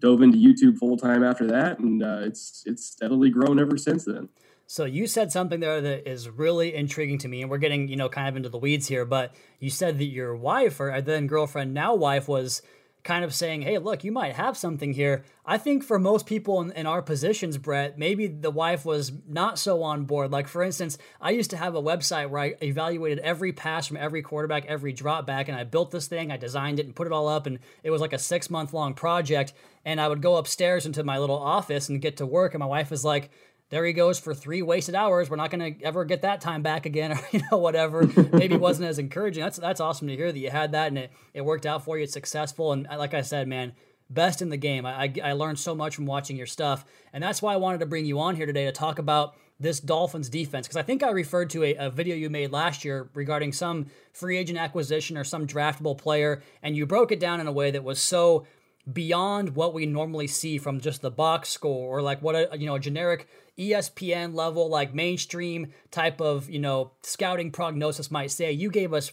Dove 0.04 0.20
into 0.20 0.36
YouTube 0.36 0.76
full 0.76 0.98
time 0.98 1.24
after 1.24 1.46
that, 1.46 1.78
and 1.78 2.02
uh, 2.02 2.18
it's 2.20 2.62
it's 2.66 2.84
steadily 2.84 3.30
grown 3.30 3.58
ever 3.58 3.78
since 3.78 4.04
then. 4.04 4.28
So 4.66 4.84
you 4.84 5.06
said 5.06 5.32
something 5.32 5.60
there 5.60 5.80
that 5.80 6.06
is 6.06 6.28
really 6.28 6.74
intriguing 6.74 7.16
to 7.18 7.28
me, 7.28 7.40
and 7.40 7.50
we're 7.50 7.56
getting 7.56 7.88
you 7.88 7.96
know 7.96 8.10
kind 8.10 8.28
of 8.28 8.36
into 8.36 8.50
the 8.50 8.58
weeds 8.58 8.86
here. 8.86 9.06
But 9.06 9.34
you 9.60 9.70
said 9.70 9.98
that 9.98 10.04
your 10.04 10.36
wife 10.36 10.78
or 10.78 11.00
then 11.00 11.26
girlfriend, 11.26 11.72
now 11.72 11.94
wife, 11.94 12.28
was 12.28 12.60
kind 13.04 13.24
of 13.24 13.34
saying, 13.34 13.62
"Hey, 13.62 13.78
look, 13.78 14.02
you 14.02 14.10
might 14.10 14.34
have 14.34 14.56
something 14.56 14.94
here." 14.94 15.24
I 15.46 15.58
think 15.58 15.84
for 15.84 15.98
most 15.98 16.26
people 16.26 16.60
in, 16.60 16.72
in, 16.72 16.86
our 16.86 17.02
positions, 17.02 17.58
Brett, 17.58 17.98
maybe 17.98 18.26
the 18.26 18.50
wife 18.50 18.84
was 18.84 19.12
not 19.28 19.58
so 19.58 19.82
on 19.82 20.06
board. 20.06 20.32
Like 20.32 20.48
for 20.48 20.62
instance, 20.62 20.98
I 21.20 21.30
used 21.30 21.50
to 21.50 21.56
have 21.56 21.74
a 21.74 21.82
website 21.82 22.30
where 22.30 22.40
I 22.40 22.54
evaluated 22.62 23.18
every 23.20 23.52
pass 23.52 23.86
from 23.86 23.98
every 23.98 24.22
quarterback, 24.22 24.64
every 24.66 24.92
drop 24.92 25.26
back, 25.26 25.49
and 25.49 25.56
I 25.56 25.64
built 25.64 25.90
this 25.90 26.08
thing. 26.08 26.32
I 26.32 26.37
designed 26.37 26.80
it 26.80 26.87
and 26.87 26.96
put 26.96 27.06
it 27.06 27.12
all 27.12 27.28
up, 27.28 27.46
and 27.46 27.58
it 27.82 27.90
was 27.90 28.00
like 28.00 28.12
a 28.12 28.18
six 28.18 28.50
month 28.50 28.73
long 28.73 28.94
project. 28.94 29.52
And 29.84 30.00
I 30.00 30.08
would 30.08 30.23
go 30.23 30.37
upstairs 30.37 30.87
into 30.87 31.04
my 31.04 31.18
little 31.18 31.38
office 31.38 31.88
and 31.88 32.00
get 32.00 32.16
to 32.16 32.26
work, 32.26 32.54
and 32.54 32.61
my 32.61 32.66
wife 32.66 32.90
was 32.90 33.04
like 33.04 33.30
there 33.71 33.85
he 33.85 33.92
goes 33.92 34.18
for 34.18 34.35
three 34.35 34.62
wasted 34.62 34.94
hours. 34.94 35.30
We're 35.30 35.37
not 35.37 35.50
going 35.50 35.75
to 35.75 35.85
ever 35.85 36.04
get 36.04 36.23
that 36.23 36.40
time 36.40 36.62
back 36.62 36.87
again, 36.87 37.12
or 37.18 37.21
you 37.33 37.40
know 37.50 37.59
whatever. 37.59 38.06
Maybe 38.33 38.54
it 38.54 38.61
wasn't 38.61 38.88
as 38.88 38.99
encouraging. 38.99 39.42
That's 39.42 39.59
that's 39.59 39.80
awesome 39.80 40.09
to 40.09 40.16
hear 40.16 40.33
that 40.33 40.38
you 40.38 40.50
had 40.50 40.73
that 40.73 40.88
and 40.88 40.99
it, 40.99 41.12
it 41.33 41.44
worked 41.44 41.66
out 41.66 41.85
for 41.85 41.97
you. 41.97 42.04
It's 42.04 42.12
successful, 42.12 42.73
and 42.73 42.87
uh, 42.87 42.99
like 42.99 43.14
I 43.14 43.23
said, 43.23 43.49
man, 43.49 43.73
best 44.11 44.42
in 44.42 44.50
the 44.50 44.56
game. 44.56 44.87
I, 44.87 45.04
I, 45.04 45.14
I 45.25 45.33
learned 45.33 45.59
so 45.59 45.75
much 45.75 45.97
from 45.97 46.06
watching 46.06 46.37
your 46.37 46.47
stuff, 46.47 46.85
and 47.12 47.23
that's 47.23 47.42
why 47.42 47.52
I 47.54 47.56
wanted 47.56 47.78
to 47.78 47.87
bring 47.87 48.06
you 48.06 48.21
on 48.21 48.37
here 48.37 48.47
today 48.47 48.64
to 48.66 48.73
talk 48.73 48.99
about 48.99 49.35
this 49.61 49.80
Dolphins 49.80 50.28
defense 50.28 50.66
because 50.66 50.76
I 50.76 50.83
think 50.83 51.02
I 51.02 51.11
referred 51.11 51.50
to 51.50 51.62
a, 51.62 51.75
a, 51.76 51.90
video 51.90 52.16
you 52.16 52.28
made 52.28 52.50
last 52.50 52.85
year 52.85 53.09
regarding 53.14 53.52
some 53.52 53.87
free 54.12 54.37
agent 54.37 54.59
acquisition 54.59 55.16
or 55.16 55.25
some 55.25 55.47
draftable 55.47 55.97
player, 55.97 56.42
and 56.62 56.76
you 56.76 56.87
broke 56.87 57.12
it 57.12 57.21
down 57.21 57.40
in 57.40 57.47
a 57.47 57.52
way 57.52 57.71
that 57.71 57.85
was 57.85 58.00
so 58.00 58.47
beyond 58.93 59.57
what 59.57 59.73
we 59.73 59.87
normally 59.87 60.26
see 60.26 60.59
from 60.59 60.81
just 60.81 61.00
the 61.00 61.11
box 61.11 61.49
score 61.49 61.99
or 61.99 62.03
like 62.03 62.21
what 62.21 62.35
a 62.35 62.59
you 62.59 62.67
know 62.67 62.75
a 62.75 62.81
generic 62.81 63.26
ESPN 63.59 64.35
level 64.35 64.69
like 64.69 64.95
mainstream 64.95 65.73
type 65.91 66.21
of 66.21 66.50
you 66.50 66.59
know 66.59 66.93
scouting 67.03 67.50
prognosis 67.50 68.11
might 68.11 68.31
say. 68.31 68.53
You 68.53 68.71
gave 68.71 68.93
us 68.93 69.12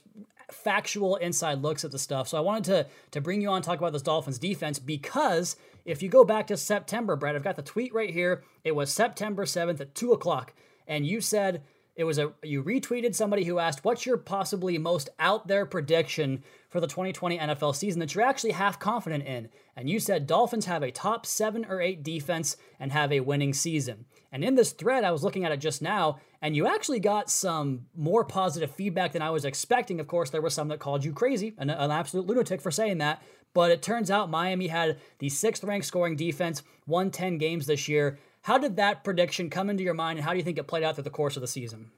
factual 0.51 1.15
inside 1.15 1.61
looks 1.61 1.85
at 1.85 1.91
the 1.91 1.99
stuff. 1.99 2.27
So 2.27 2.37
I 2.37 2.41
wanted 2.41 2.63
to 2.65 2.87
to 3.11 3.21
bring 3.21 3.41
you 3.41 3.49
on 3.49 3.61
talk 3.61 3.77
about 3.77 3.93
this 3.93 4.01
Dolphins 4.01 4.39
defense 4.39 4.79
because 4.79 5.55
if 5.85 6.03
you 6.03 6.09
go 6.09 6.25
back 6.25 6.47
to 6.47 6.57
September 6.57 7.15
Brett 7.15 7.35
I've 7.35 7.43
got 7.43 7.55
the 7.55 7.61
tweet 7.61 7.93
right 7.93 8.11
here. 8.11 8.43
It 8.63 8.75
was 8.75 8.91
September 8.91 9.45
7th 9.45 9.79
at 9.79 9.95
2 9.95 10.11
o'clock. 10.11 10.53
And 10.87 11.07
you 11.07 11.21
said 11.21 11.63
it 11.95 12.03
was 12.03 12.17
a 12.17 12.33
you 12.43 12.63
retweeted 12.63 13.15
somebody 13.15 13.45
who 13.45 13.59
asked 13.59 13.85
what's 13.85 14.05
your 14.05 14.17
possibly 14.17 14.77
most 14.77 15.09
out 15.19 15.47
there 15.47 15.65
prediction 15.65 16.43
for 16.71 16.79
the 16.79 16.87
2020 16.87 17.37
NFL 17.37 17.75
season 17.75 17.99
that 17.99 18.15
you're 18.15 18.23
actually 18.23 18.53
half 18.53 18.79
confident 18.79 19.25
in. 19.25 19.49
And 19.75 19.87
you 19.87 19.99
said 19.99 20.25
Dolphins 20.25 20.65
have 20.65 20.81
a 20.81 20.89
top 20.89 21.27
7 21.27 21.65
or 21.65 21.79
8 21.79 22.01
defense 22.01 22.57
and 22.79 22.91
have 22.91 23.11
a 23.11 23.19
winning 23.19 23.53
season. 23.53 24.05
And 24.31 24.43
in 24.43 24.55
this 24.55 24.71
thread 24.71 25.03
I 25.03 25.11
was 25.11 25.23
looking 25.23 25.45
at 25.45 25.51
it 25.51 25.57
just 25.57 25.83
now 25.83 26.17
and 26.41 26.55
you 26.55 26.65
actually 26.65 26.99
got 26.99 27.29
some 27.29 27.85
more 27.95 28.25
positive 28.25 28.71
feedback 28.71 29.11
than 29.11 29.21
I 29.21 29.29
was 29.29 29.45
expecting. 29.45 29.99
Of 29.99 30.07
course, 30.07 30.31
there 30.31 30.41
was 30.41 30.55
some 30.55 30.69
that 30.69 30.79
called 30.79 31.05
you 31.05 31.13
crazy, 31.13 31.53
an, 31.59 31.69
an 31.69 31.91
absolute 31.91 32.25
lunatic 32.25 32.61
for 32.61 32.71
saying 32.71 32.97
that, 32.97 33.21
but 33.53 33.69
it 33.69 33.83
turns 33.83 34.09
out 34.09 34.31
Miami 34.31 34.67
had 34.67 34.97
the 35.19 35.27
6th 35.27 35.63
ranked 35.67 35.85
scoring 35.85 36.15
defense, 36.15 36.63
won 36.87 37.11
10 37.11 37.37
games 37.37 37.67
this 37.67 37.87
year 37.87 38.17
how 38.43 38.57
did 38.57 38.75
that 38.77 39.03
prediction 39.03 39.49
come 39.49 39.69
into 39.69 39.83
your 39.83 39.93
mind, 39.93 40.17
and 40.17 40.25
how 40.25 40.31
do 40.31 40.37
you 40.37 40.43
think 40.43 40.57
it 40.57 40.67
played 40.67 40.83
out 40.83 40.95
through 40.95 41.03
the 41.03 41.09
course 41.09 41.37
of 41.37 41.41
the 41.41 41.47
season? 41.47 41.91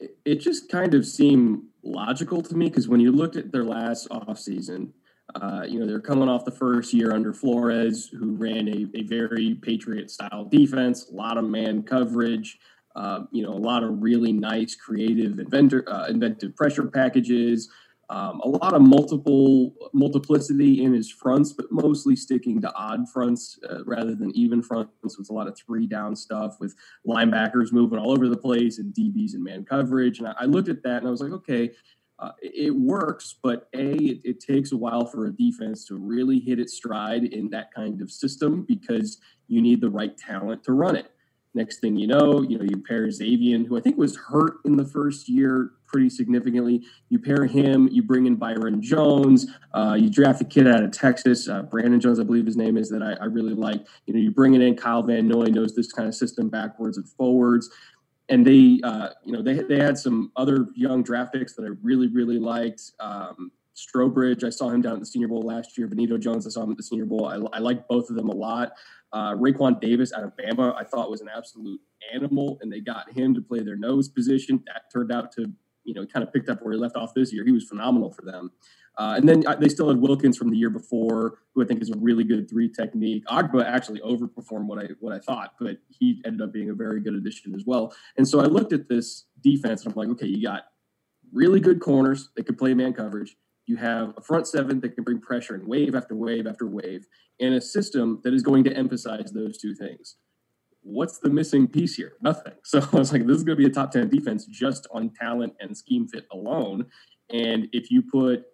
It, 0.00 0.36
just 0.36 0.68
kind 0.70 0.94
of 0.94 1.06
seemed 1.06 1.62
logical 1.82 2.42
to 2.42 2.56
me 2.56 2.68
because 2.68 2.88
when 2.88 3.00
you 3.00 3.12
looked 3.12 3.36
at 3.36 3.52
their 3.52 3.64
last 3.64 4.08
offseason, 4.10 4.90
uh, 5.34 5.64
you 5.68 5.78
know, 5.78 5.86
they're 5.86 6.00
coming 6.00 6.28
off 6.28 6.44
the 6.44 6.50
first 6.50 6.92
year 6.92 7.12
under 7.12 7.32
Flores, 7.32 8.08
who 8.08 8.36
ran 8.36 8.68
a, 8.68 8.98
a 8.98 9.02
very 9.02 9.54
Patriot 9.56 10.10
style 10.10 10.44
defense, 10.44 11.10
a 11.10 11.14
lot 11.14 11.36
of 11.36 11.44
man 11.44 11.82
coverage, 11.82 12.58
uh, 12.94 13.24
you 13.30 13.42
know, 13.42 13.50
a 13.50 13.54
lot 13.54 13.82
of 13.82 14.02
really 14.02 14.32
nice, 14.32 14.74
creative, 14.74 15.38
inventor, 15.38 15.84
uh, 15.88 16.06
inventive 16.06 16.56
pressure 16.56 16.86
packages, 16.86 17.68
um, 18.08 18.40
a 18.40 18.48
lot 18.48 18.74
of 18.74 18.82
multiple 18.82 19.74
multiplicity 19.92 20.84
in 20.84 20.92
his 20.92 21.10
fronts, 21.10 21.52
but 21.52 21.66
mostly 21.72 22.14
sticking 22.14 22.60
to 22.60 22.72
odd 22.74 23.08
fronts 23.10 23.58
uh, 23.68 23.84
rather 23.84 24.14
than 24.14 24.30
even 24.36 24.62
fronts. 24.62 24.92
With 25.18 25.30
a 25.30 25.32
lot 25.32 25.48
of 25.48 25.58
three 25.58 25.86
down 25.86 26.14
stuff 26.14 26.56
with 26.60 26.74
linebackers 27.06 27.72
moving 27.72 27.98
all 27.98 28.12
over 28.12 28.28
the 28.28 28.36
place 28.36 28.78
and 28.78 28.94
DBs 28.94 29.34
and 29.34 29.42
man 29.42 29.64
coverage. 29.64 30.18
And 30.18 30.28
I, 30.28 30.34
I 30.40 30.44
looked 30.44 30.68
at 30.68 30.82
that 30.84 30.98
and 30.98 31.08
I 31.08 31.10
was 31.10 31.20
like, 31.20 31.32
okay, 31.32 31.72
uh, 32.18 32.32
it 32.40 32.74
works, 32.74 33.36
but 33.42 33.68
a 33.74 33.92
it, 33.92 34.20
it, 34.24 34.40
takes 34.40 34.72
a 34.72 34.76
while 34.76 35.04
for 35.04 35.26
a 35.26 35.32
defense 35.32 35.84
to 35.86 35.96
really 35.96 36.38
hit 36.38 36.58
its 36.58 36.74
stride 36.74 37.24
in 37.24 37.50
that 37.50 37.72
kind 37.74 38.00
of 38.00 38.10
system 38.10 38.64
because 38.66 39.18
you 39.48 39.60
need 39.60 39.82
the 39.82 39.90
right 39.90 40.16
talent 40.16 40.64
to 40.64 40.72
run 40.72 40.96
it. 40.96 41.10
Next 41.56 41.78
thing 41.78 41.96
you 41.96 42.06
know, 42.06 42.42
you 42.42 42.58
know 42.58 42.64
you 42.64 42.76
pair 42.76 43.10
Xavier, 43.10 43.58
who 43.60 43.78
I 43.78 43.80
think 43.80 43.96
was 43.96 44.14
hurt 44.14 44.58
in 44.66 44.76
the 44.76 44.84
first 44.84 45.26
year 45.26 45.70
pretty 45.86 46.10
significantly. 46.10 46.82
You 47.08 47.18
pair 47.18 47.46
him, 47.46 47.88
you 47.90 48.02
bring 48.02 48.26
in 48.26 48.36
Byron 48.36 48.82
Jones, 48.82 49.46
uh, 49.72 49.96
you 49.98 50.10
draft 50.10 50.42
a 50.42 50.44
kid 50.44 50.68
out 50.68 50.82
of 50.82 50.90
Texas, 50.90 51.48
uh, 51.48 51.62
Brandon 51.62 51.98
Jones, 51.98 52.20
I 52.20 52.24
believe 52.24 52.44
his 52.44 52.58
name 52.58 52.76
is, 52.76 52.90
that 52.90 53.02
I, 53.02 53.14
I 53.14 53.24
really 53.24 53.54
like. 53.54 53.86
You 54.04 54.12
know, 54.12 54.20
you 54.20 54.30
bring 54.30 54.52
it 54.52 54.60
in 54.60 54.76
Kyle 54.76 55.02
Van 55.02 55.26
Noy, 55.26 55.44
knows 55.44 55.74
this 55.74 55.90
kind 55.90 56.06
of 56.06 56.14
system 56.14 56.50
backwards 56.50 56.98
and 56.98 57.08
forwards 57.08 57.70
and 58.28 58.46
they, 58.46 58.80
uh, 58.82 59.10
you 59.24 59.32
know, 59.32 59.40
they 59.40 59.62
they 59.62 59.78
had 59.78 59.96
some 59.96 60.32
other 60.36 60.66
young 60.74 61.02
draft 61.02 61.32
picks 61.32 61.54
that 61.54 61.62
I 61.62 61.70
really 61.82 62.08
really 62.08 62.38
liked. 62.38 62.82
Um, 63.00 63.50
Strowbridge, 63.76 64.42
I 64.42 64.50
saw 64.50 64.70
him 64.70 64.80
down 64.80 64.94
at 64.94 65.00
the 65.00 65.06
Senior 65.06 65.28
Bowl 65.28 65.42
last 65.42 65.76
year. 65.76 65.86
Benito 65.86 66.16
Jones, 66.16 66.46
I 66.46 66.50
saw 66.50 66.62
him 66.62 66.70
at 66.70 66.78
the 66.78 66.82
Senior 66.82 67.04
Bowl. 67.04 67.26
I, 67.26 67.56
I 67.56 67.60
like 67.60 67.86
both 67.88 68.08
of 68.08 68.16
them 68.16 68.30
a 68.30 68.34
lot. 68.34 68.72
Uh, 69.16 69.34
Raekwon 69.34 69.80
Davis 69.80 70.12
out 70.12 70.24
of 70.24 70.32
Bama, 70.36 70.74
I 70.76 70.84
thought 70.84 71.10
was 71.10 71.22
an 71.22 71.30
absolute 71.34 71.80
animal, 72.12 72.58
and 72.60 72.70
they 72.70 72.80
got 72.80 73.10
him 73.10 73.34
to 73.34 73.40
play 73.40 73.60
their 73.60 73.74
nose 73.74 74.10
position. 74.10 74.62
That 74.66 74.82
turned 74.92 75.10
out 75.10 75.32
to, 75.32 75.50
you 75.84 75.94
know, 75.94 76.04
kind 76.04 76.22
of 76.22 76.30
picked 76.34 76.50
up 76.50 76.58
where 76.60 76.74
he 76.74 76.78
left 76.78 76.96
off 76.96 77.14
this 77.14 77.32
year. 77.32 77.42
He 77.42 77.50
was 77.50 77.64
phenomenal 77.64 78.10
for 78.10 78.26
them. 78.26 78.50
Uh, 78.98 79.14
and 79.16 79.26
then 79.26 79.46
uh, 79.46 79.54
they 79.54 79.70
still 79.70 79.88
had 79.88 79.96
Wilkins 79.96 80.36
from 80.36 80.50
the 80.50 80.56
year 80.58 80.68
before, 80.68 81.38
who 81.54 81.62
I 81.62 81.66
think 81.66 81.80
is 81.80 81.88
a 81.88 81.96
really 81.96 82.24
good 82.24 82.46
three 82.50 82.68
technique. 82.68 83.24
Ogbah 83.28 83.64
actually 83.64 84.00
overperformed 84.00 84.66
what 84.66 84.84
I 84.84 84.88
what 85.00 85.14
I 85.14 85.18
thought, 85.18 85.54
but 85.58 85.78
he 85.88 86.20
ended 86.26 86.42
up 86.42 86.52
being 86.52 86.68
a 86.68 86.74
very 86.74 87.00
good 87.00 87.14
addition 87.14 87.54
as 87.54 87.64
well. 87.66 87.94
And 88.18 88.28
so 88.28 88.40
I 88.40 88.44
looked 88.44 88.74
at 88.74 88.86
this 88.86 89.24
defense 89.40 89.84
and 89.84 89.94
I'm 89.94 89.98
like, 89.98 90.08
okay, 90.10 90.26
you 90.26 90.42
got 90.42 90.64
really 91.32 91.60
good 91.60 91.80
corners 91.80 92.28
that 92.36 92.44
could 92.44 92.58
play 92.58 92.74
man 92.74 92.92
coverage. 92.92 93.34
You 93.66 93.76
have 93.76 94.14
a 94.16 94.20
front 94.20 94.46
seven 94.46 94.80
that 94.80 94.94
can 94.94 95.04
bring 95.04 95.20
pressure 95.20 95.54
and 95.54 95.66
wave 95.66 95.94
after 95.94 96.14
wave 96.14 96.46
after 96.46 96.66
wave, 96.66 97.06
and 97.40 97.54
a 97.54 97.60
system 97.60 98.20
that 98.24 98.32
is 98.32 98.42
going 98.42 98.64
to 98.64 98.72
emphasize 98.72 99.32
those 99.32 99.58
two 99.58 99.74
things. 99.74 100.16
What's 100.82 101.18
the 101.18 101.30
missing 101.30 101.66
piece 101.66 101.96
here? 101.96 102.12
Nothing. 102.22 102.52
So 102.64 102.80
I 102.92 102.96
was 102.96 103.12
like, 103.12 103.26
this 103.26 103.36
is 103.36 103.42
going 103.42 103.58
to 103.58 103.62
be 103.62 103.70
a 103.70 103.74
top 103.74 103.90
10 103.90 104.08
defense 104.08 104.46
just 104.46 104.86
on 104.92 105.10
talent 105.10 105.54
and 105.60 105.76
scheme 105.76 106.06
fit 106.06 106.26
alone. 106.32 106.86
And 107.28 107.68
if 107.72 107.90
you 107.90 108.02
put 108.02 108.44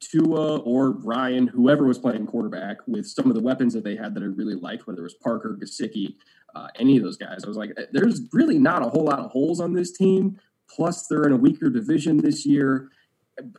Tua 0.00 0.58
or 0.58 0.92
Ryan, 0.92 1.46
whoever 1.46 1.86
was 1.86 1.98
playing 1.98 2.26
quarterback, 2.26 2.78
with 2.86 3.06
some 3.06 3.28
of 3.28 3.34
the 3.34 3.42
weapons 3.42 3.74
that 3.74 3.84
they 3.84 3.96
had 3.96 4.14
that 4.14 4.22
I 4.22 4.26
really 4.26 4.54
liked, 4.54 4.86
whether 4.86 5.00
it 5.00 5.04
was 5.04 5.14
Parker, 5.14 5.58
Gesicki, 5.60 6.16
uh, 6.54 6.68
any 6.78 6.96
of 6.96 7.02
those 7.02 7.16
guys. 7.16 7.44
I 7.44 7.48
was 7.48 7.56
like, 7.56 7.76
there's 7.92 8.22
really 8.32 8.58
not 8.58 8.84
a 8.84 8.88
whole 8.88 9.04
lot 9.04 9.20
of 9.20 9.30
holes 9.30 9.60
on 9.60 9.72
this 9.72 9.92
team. 9.92 10.38
Plus, 10.68 11.06
they're 11.06 11.24
in 11.24 11.32
a 11.32 11.36
weaker 11.36 11.70
division 11.70 12.18
this 12.18 12.46
year. 12.46 12.90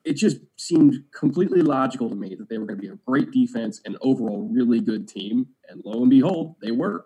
It 0.06 0.14
just 0.14 0.38
seemed 0.58 1.04
completely 1.18 1.62
logical 1.62 2.10
to 2.10 2.16
me 2.16 2.36
that 2.36 2.50
they 2.50 2.58
were 2.58 2.66
going 2.66 2.80
to 2.80 2.82
be 2.82 2.94
a 2.94 3.00
great 3.08 3.32
defense 3.32 3.82
and 3.86 3.98
overall 4.02 4.50
really 4.52 4.80
good 4.80 5.08
team. 5.08 5.48
And 5.68 5.82
lo 5.84 6.02
and 6.02 6.10
behold, 6.10 6.56
they 6.62 6.72
were. 6.72 7.06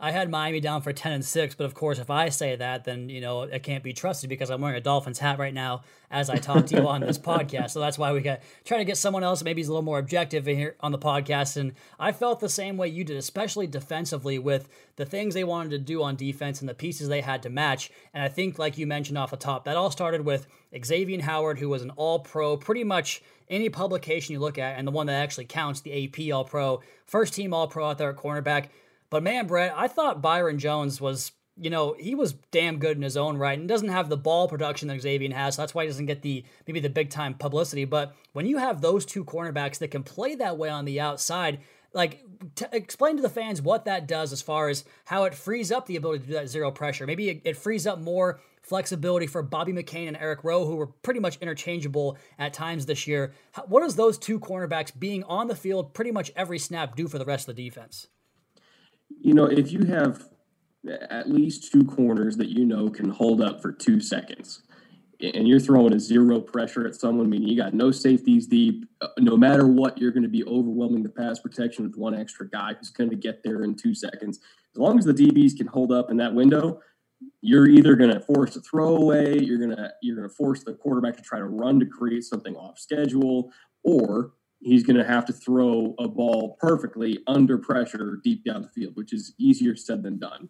I 0.00 0.10
had 0.10 0.30
Miami 0.30 0.60
down 0.60 0.82
for 0.82 0.92
10 0.92 1.12
and 1.12 1.24
6, 1.24 1.54
but 1.54 1.64
of 1.64 1.74
course, 1.74 1.98
if 1.98 2.10
I 2.10 2.28
say 2.28 2.56
that, 2.56 2.84
then, 2.84 3.08
you 3.08 3.20
know, 3.20 3.42
it 3.42 3.62
can't 3.62 3.82
be 3.82 3.92
trusted 3.92 4.28
because 4.28 4.50
I'm 4.50 4.60
wearing 4.60 4.76
a 4.76 4.80
Dolphins 4.80 5.18
hat 5.18 5.38
right 5.38 5.54
now 5.54 5.82
as 6.10 6.28
I 6.28 6.36
talk 6.36 6.66
to 6.66 6.76
you 6.76 6.88
on 6.88 7.00
this 7.00 7.18
podcast. 7.32 7.70
So 7.70 7.80
that's 7.80 7.98
why 7.98 8.12
we 8.12 8.20
got 8.20 8.40
try 8.64 8.78
to 8.78 8.84
get 8.84 8.96
someone 8.96 9.22
else 9.22 9.42
maybe 9.42 9.60
he's 9.60 9.68
a 9.68 9.72
little 9.72 9.82
more 9.82 9.98
objective 9.98 10.46
here 10.46 10.76
on 10.80 10.92
the 10.92 10.98
podcast. 10.98 11.56
And 11.56 11.72
I 11.98 12.12
felt 12.12 12.40
the 12.40 12.48
same 12.48 12.76
way 12.76 12.88
you 12.88 13.04
did, 13.04 13.16
especially 13.16 13.66
defensively 13.66 14.38
with 14.38 14.68
the 14.96 15.04
things 15.04 15.34
they 15.34 15.44
wanted 15.44 15.70
to 15.70 15.78
do 15.78 16.02
on 16.02 16.16
defense 16.16 16.60
and 16.60 16.68
the 16.68 16.74
pieces 16.74 17.08
they 17.08 17.20
had 17.20 17.42
to 17.42 17.50
match. 17.50 17.90
And 18.12 18.22
I 18.22 18.28
think, 18.28 18.58
like 18.58 18.78
you 18.78 18.86
mentioned 18.86 19.18
off 19.18 19.30
the 19.30 19.36
top, 19.36 19.64
that 19.64 19.76
all 19.76 19.90
started 19.90 20.24
with 20.24 20.46
Xavier 20.84 21.22
Howard, 21.22 21.58
who 21.58 21.68
was 21.68 21.82
an 21.82 21.90
all 21.90 22.18
pro, 22.20 22.56
pretty 22.56 22.84
much 22.84 23.22
any 23.48 23.68
publication 23.68 24.32
you 24.32 24.40
look 24.40 24.58
at, 24.58 24.78
and 24.78 24.86
the 24.86 24.92
one 24.92 25.06
that 25.06 25.22
actually 25.22 25.44
counts, 25.44 25.80
the 25.80 26.04
AP 26.04 26.32
All 26.34 26.44
Pro, 26.44 26.80
first 27.06 27.34
team 27.34 27.52
All 27.52 27.68
Pro 27.68 27.88
out 27.88 27.98
there 27.98 28.10
at 28.10 28.16
cornerback 28.16 28.68
but 29.14 29.22
man, 29.22 29.46
Brett, 29.46 29.72
I 29.76 29.86
thought 29.86 30.20
Byron 30.20 30.58
Jones 30.58 31.00
was, 31.00 31.30
you 31.56 31.70
know, 31.70 31.94
he 31.96 32.16
was 32.16 32.32
damn 32.50 32.80
good 32.80 32.96
in 32.96 33.02
his 33.04 33.16
own 33.16 33.36
right 33.36 33.56
and 33.56 33.68
doesn't 33.68 33.90
have 33.90 34.08
the 34.08 34.16
ball 34.16 34.48
production 34.48 34.88
that 34.88 35.00
Xavier 35.00 35.32
has. 35.32 35.54
So 35.54 35.62
that's 35.62 35.72
why 35.72 35.84
he 35.84 35.88
doesn't 35.88 36.06
get 36.06 36.22
the 36.22 36.44
maybe 36.66 36.80
the 36.80 36.90
big 36.90 37.10
time 37.10 37.34
publicity. 37.34 37.84
But 37.84 38.12
when 38.32 38.44
you 38.44 38.58
have 38.58 38.80
those 38.80 39.06
two 39.06 39.24
cornerbacks 39.24 39.78
that 39.78 39.92
can 39.92 40.02
play 40.02 40.34
that 40.34 40.58
way 40.58 40.68
on 40.68 40.84
the 40.84 41.00
outside, 41.00 41.60
like 41.92 42.24
t- 42.56 42.66
explain 42.72 43.14
to 43.14 43.22
the 43.22 43.28
fans 43.28 43.62
what 43.62 43.84
that 43.84 44.08
does 44.08 44.32
as 44.32 44.42
far 44.42 44.68
as 44.68 44.84
how 45.04 45.22
it 45.22 45.34
frees 45.36 45.70
up 45.70 45.86
the 45.86 45.94
ability 45.94 46.22
to 46.22 46.26
do 46.26 46.32
that 46.32 46.48
zero 46.48 46.72
pressure. 46.72 47.06
Maybe 47.06 47.28
it, 47.28 47.42
it 47.44 47.56
frees 47.56 47.86
up 47.86 48.00
more 48.00 48.40
flexibility 48.62 49.28
for 49.28 49.44
Bobby 49.44 49.72
McCain 49.72 50.08
and 50.08 50.16
Eric 50.16 50.42
Rowe, 50.42 50.66
who 50.66 50.74
were 50.74 50.88
pretty 50.88 51.20
much 51.20 51.38
interchangeable 51.40 52.18
at 52.36 52.52
times 52.52 52.86
this 52.86 53.06
year. 53.06 53.32
How, 53.52 53.62
what 53.66 53.82
does 53.82 53.94
those 53.94 54.18
two 54.18 54.40
cornerbacks 54.40 54.90
being 54.98 55.22
on 55.22 55.46
the 55.46 55.54
field 55.54 55.94
pretty 55.94 56.10
much 56.10 56.32
every 56.34 56.58
snap 56.58 56.96
do 56.96 57.06
for 57.06 57.18
the 57.18 57.24
rest 57.24 57.48
of 57.48 57.54
the 57.54 57.62
defense? 57.62 58.08
You 59.08 59.34
know, 59.34 59.46
if 59.46 59.72
you 59.72 59.84
have 59.84 60.28
at 61.10 61.30
least 61.30 61.72
two 61.72 61.84
corners 61.84 62.36
that 62.36 62.48
you 62.48 62.64
know 62.64 62.90
can 62.90 63.08
hold 63.08 63.40
up 63.40 63.62
for 63.62 63.72
two 63.72 64.00
seconds, 64.00 64.62
and 65.20 65.48
you're 65.48 65.60
throwing 65.60 65.94
a 65.94 66.00
zero 66.00 66.40
pressure 66.40 66.86
at 66.86 66.94
someone, 66.94 67.30
meaning 67.30 67.48
you 67.48 67.56
got 67.56 67.72
no 67.72 67.90
safeties 67.90 68.46
deep, 68.46 68.84
uh, 69.00 69.08
no 69.18 69.36
matter 69.36 69.66
what, 69.66 69.96
you're 69.96 70.10
going 70.10 70.24
to 70.24 70.28
be 70.28 70.44
overwhelming 70.44 71.02
the 71.02 71.08
pass 71.08 71.38
protection 71.38 71.84
with 71.84 71.96
one 71.96 72.14
extra 72.14 72.48
guy 72.48 72.74
who's 72.74 72.90
going 72.90 73.10
to 73.10 73.16
get 73.16 73.42
there 73.42 73.62
in 73.62 73.74
two 73.74 73.94
seconds. 73.94 74.40
As 74.74 74.78
long 74.78 74.98
as 74.98 75.04
the 75.04 75.14
DBs 75.14 75.56
can 75.56 75.66
hold 75.66 75.92
up 75.92 76.10
in 76.10 76.16
that 76.18 76.34
window, 76.34 76.80
you're 77.40 77.68
either 77.68 77.94
going 77.94 78.10
to 78.10 78.20
force 78.20 78.56
a 78.56 78.60
throwaway, 78.60 79.38
you're 79.38 79.58
going 79.58 79.74
to 79.74 79.90
you're 80.02 80.16
going 80.16 80.28
to 80.28 80.34
force 80.34 80.64
the 80.64 80.74
quarterback 80.74 81.16
to 81.16 81.22
try 81.22 81.38
to 81.38 81.46
run 81.46 81.80
to 81.80 81.86
create 81.86 82.24
something 82.24 82.54
off 82.56 82.78
schedule, 82.78 83.50
or 83.82 84.32
he's 84.64 84.82
going 84.82 84.96
to 84.96 85.04
have 85.04 85.24
to 85.26 85.32
throw 85.32 85.94
a 85.98 86.08
ball 86.08 86.56
perfectly 86.60 87.18
under 87.26 87.58
pressure 87.58 88.18
deep 88.24 88.44
down 88.44 88.62
the 88.62 88.68
field, 88.68 88.96
which 88.96 89.12
is 89.12 89.34
easier 89.38 89.76
said 89.76 90.02
than 90.02 90.18
done. 90.18 90.48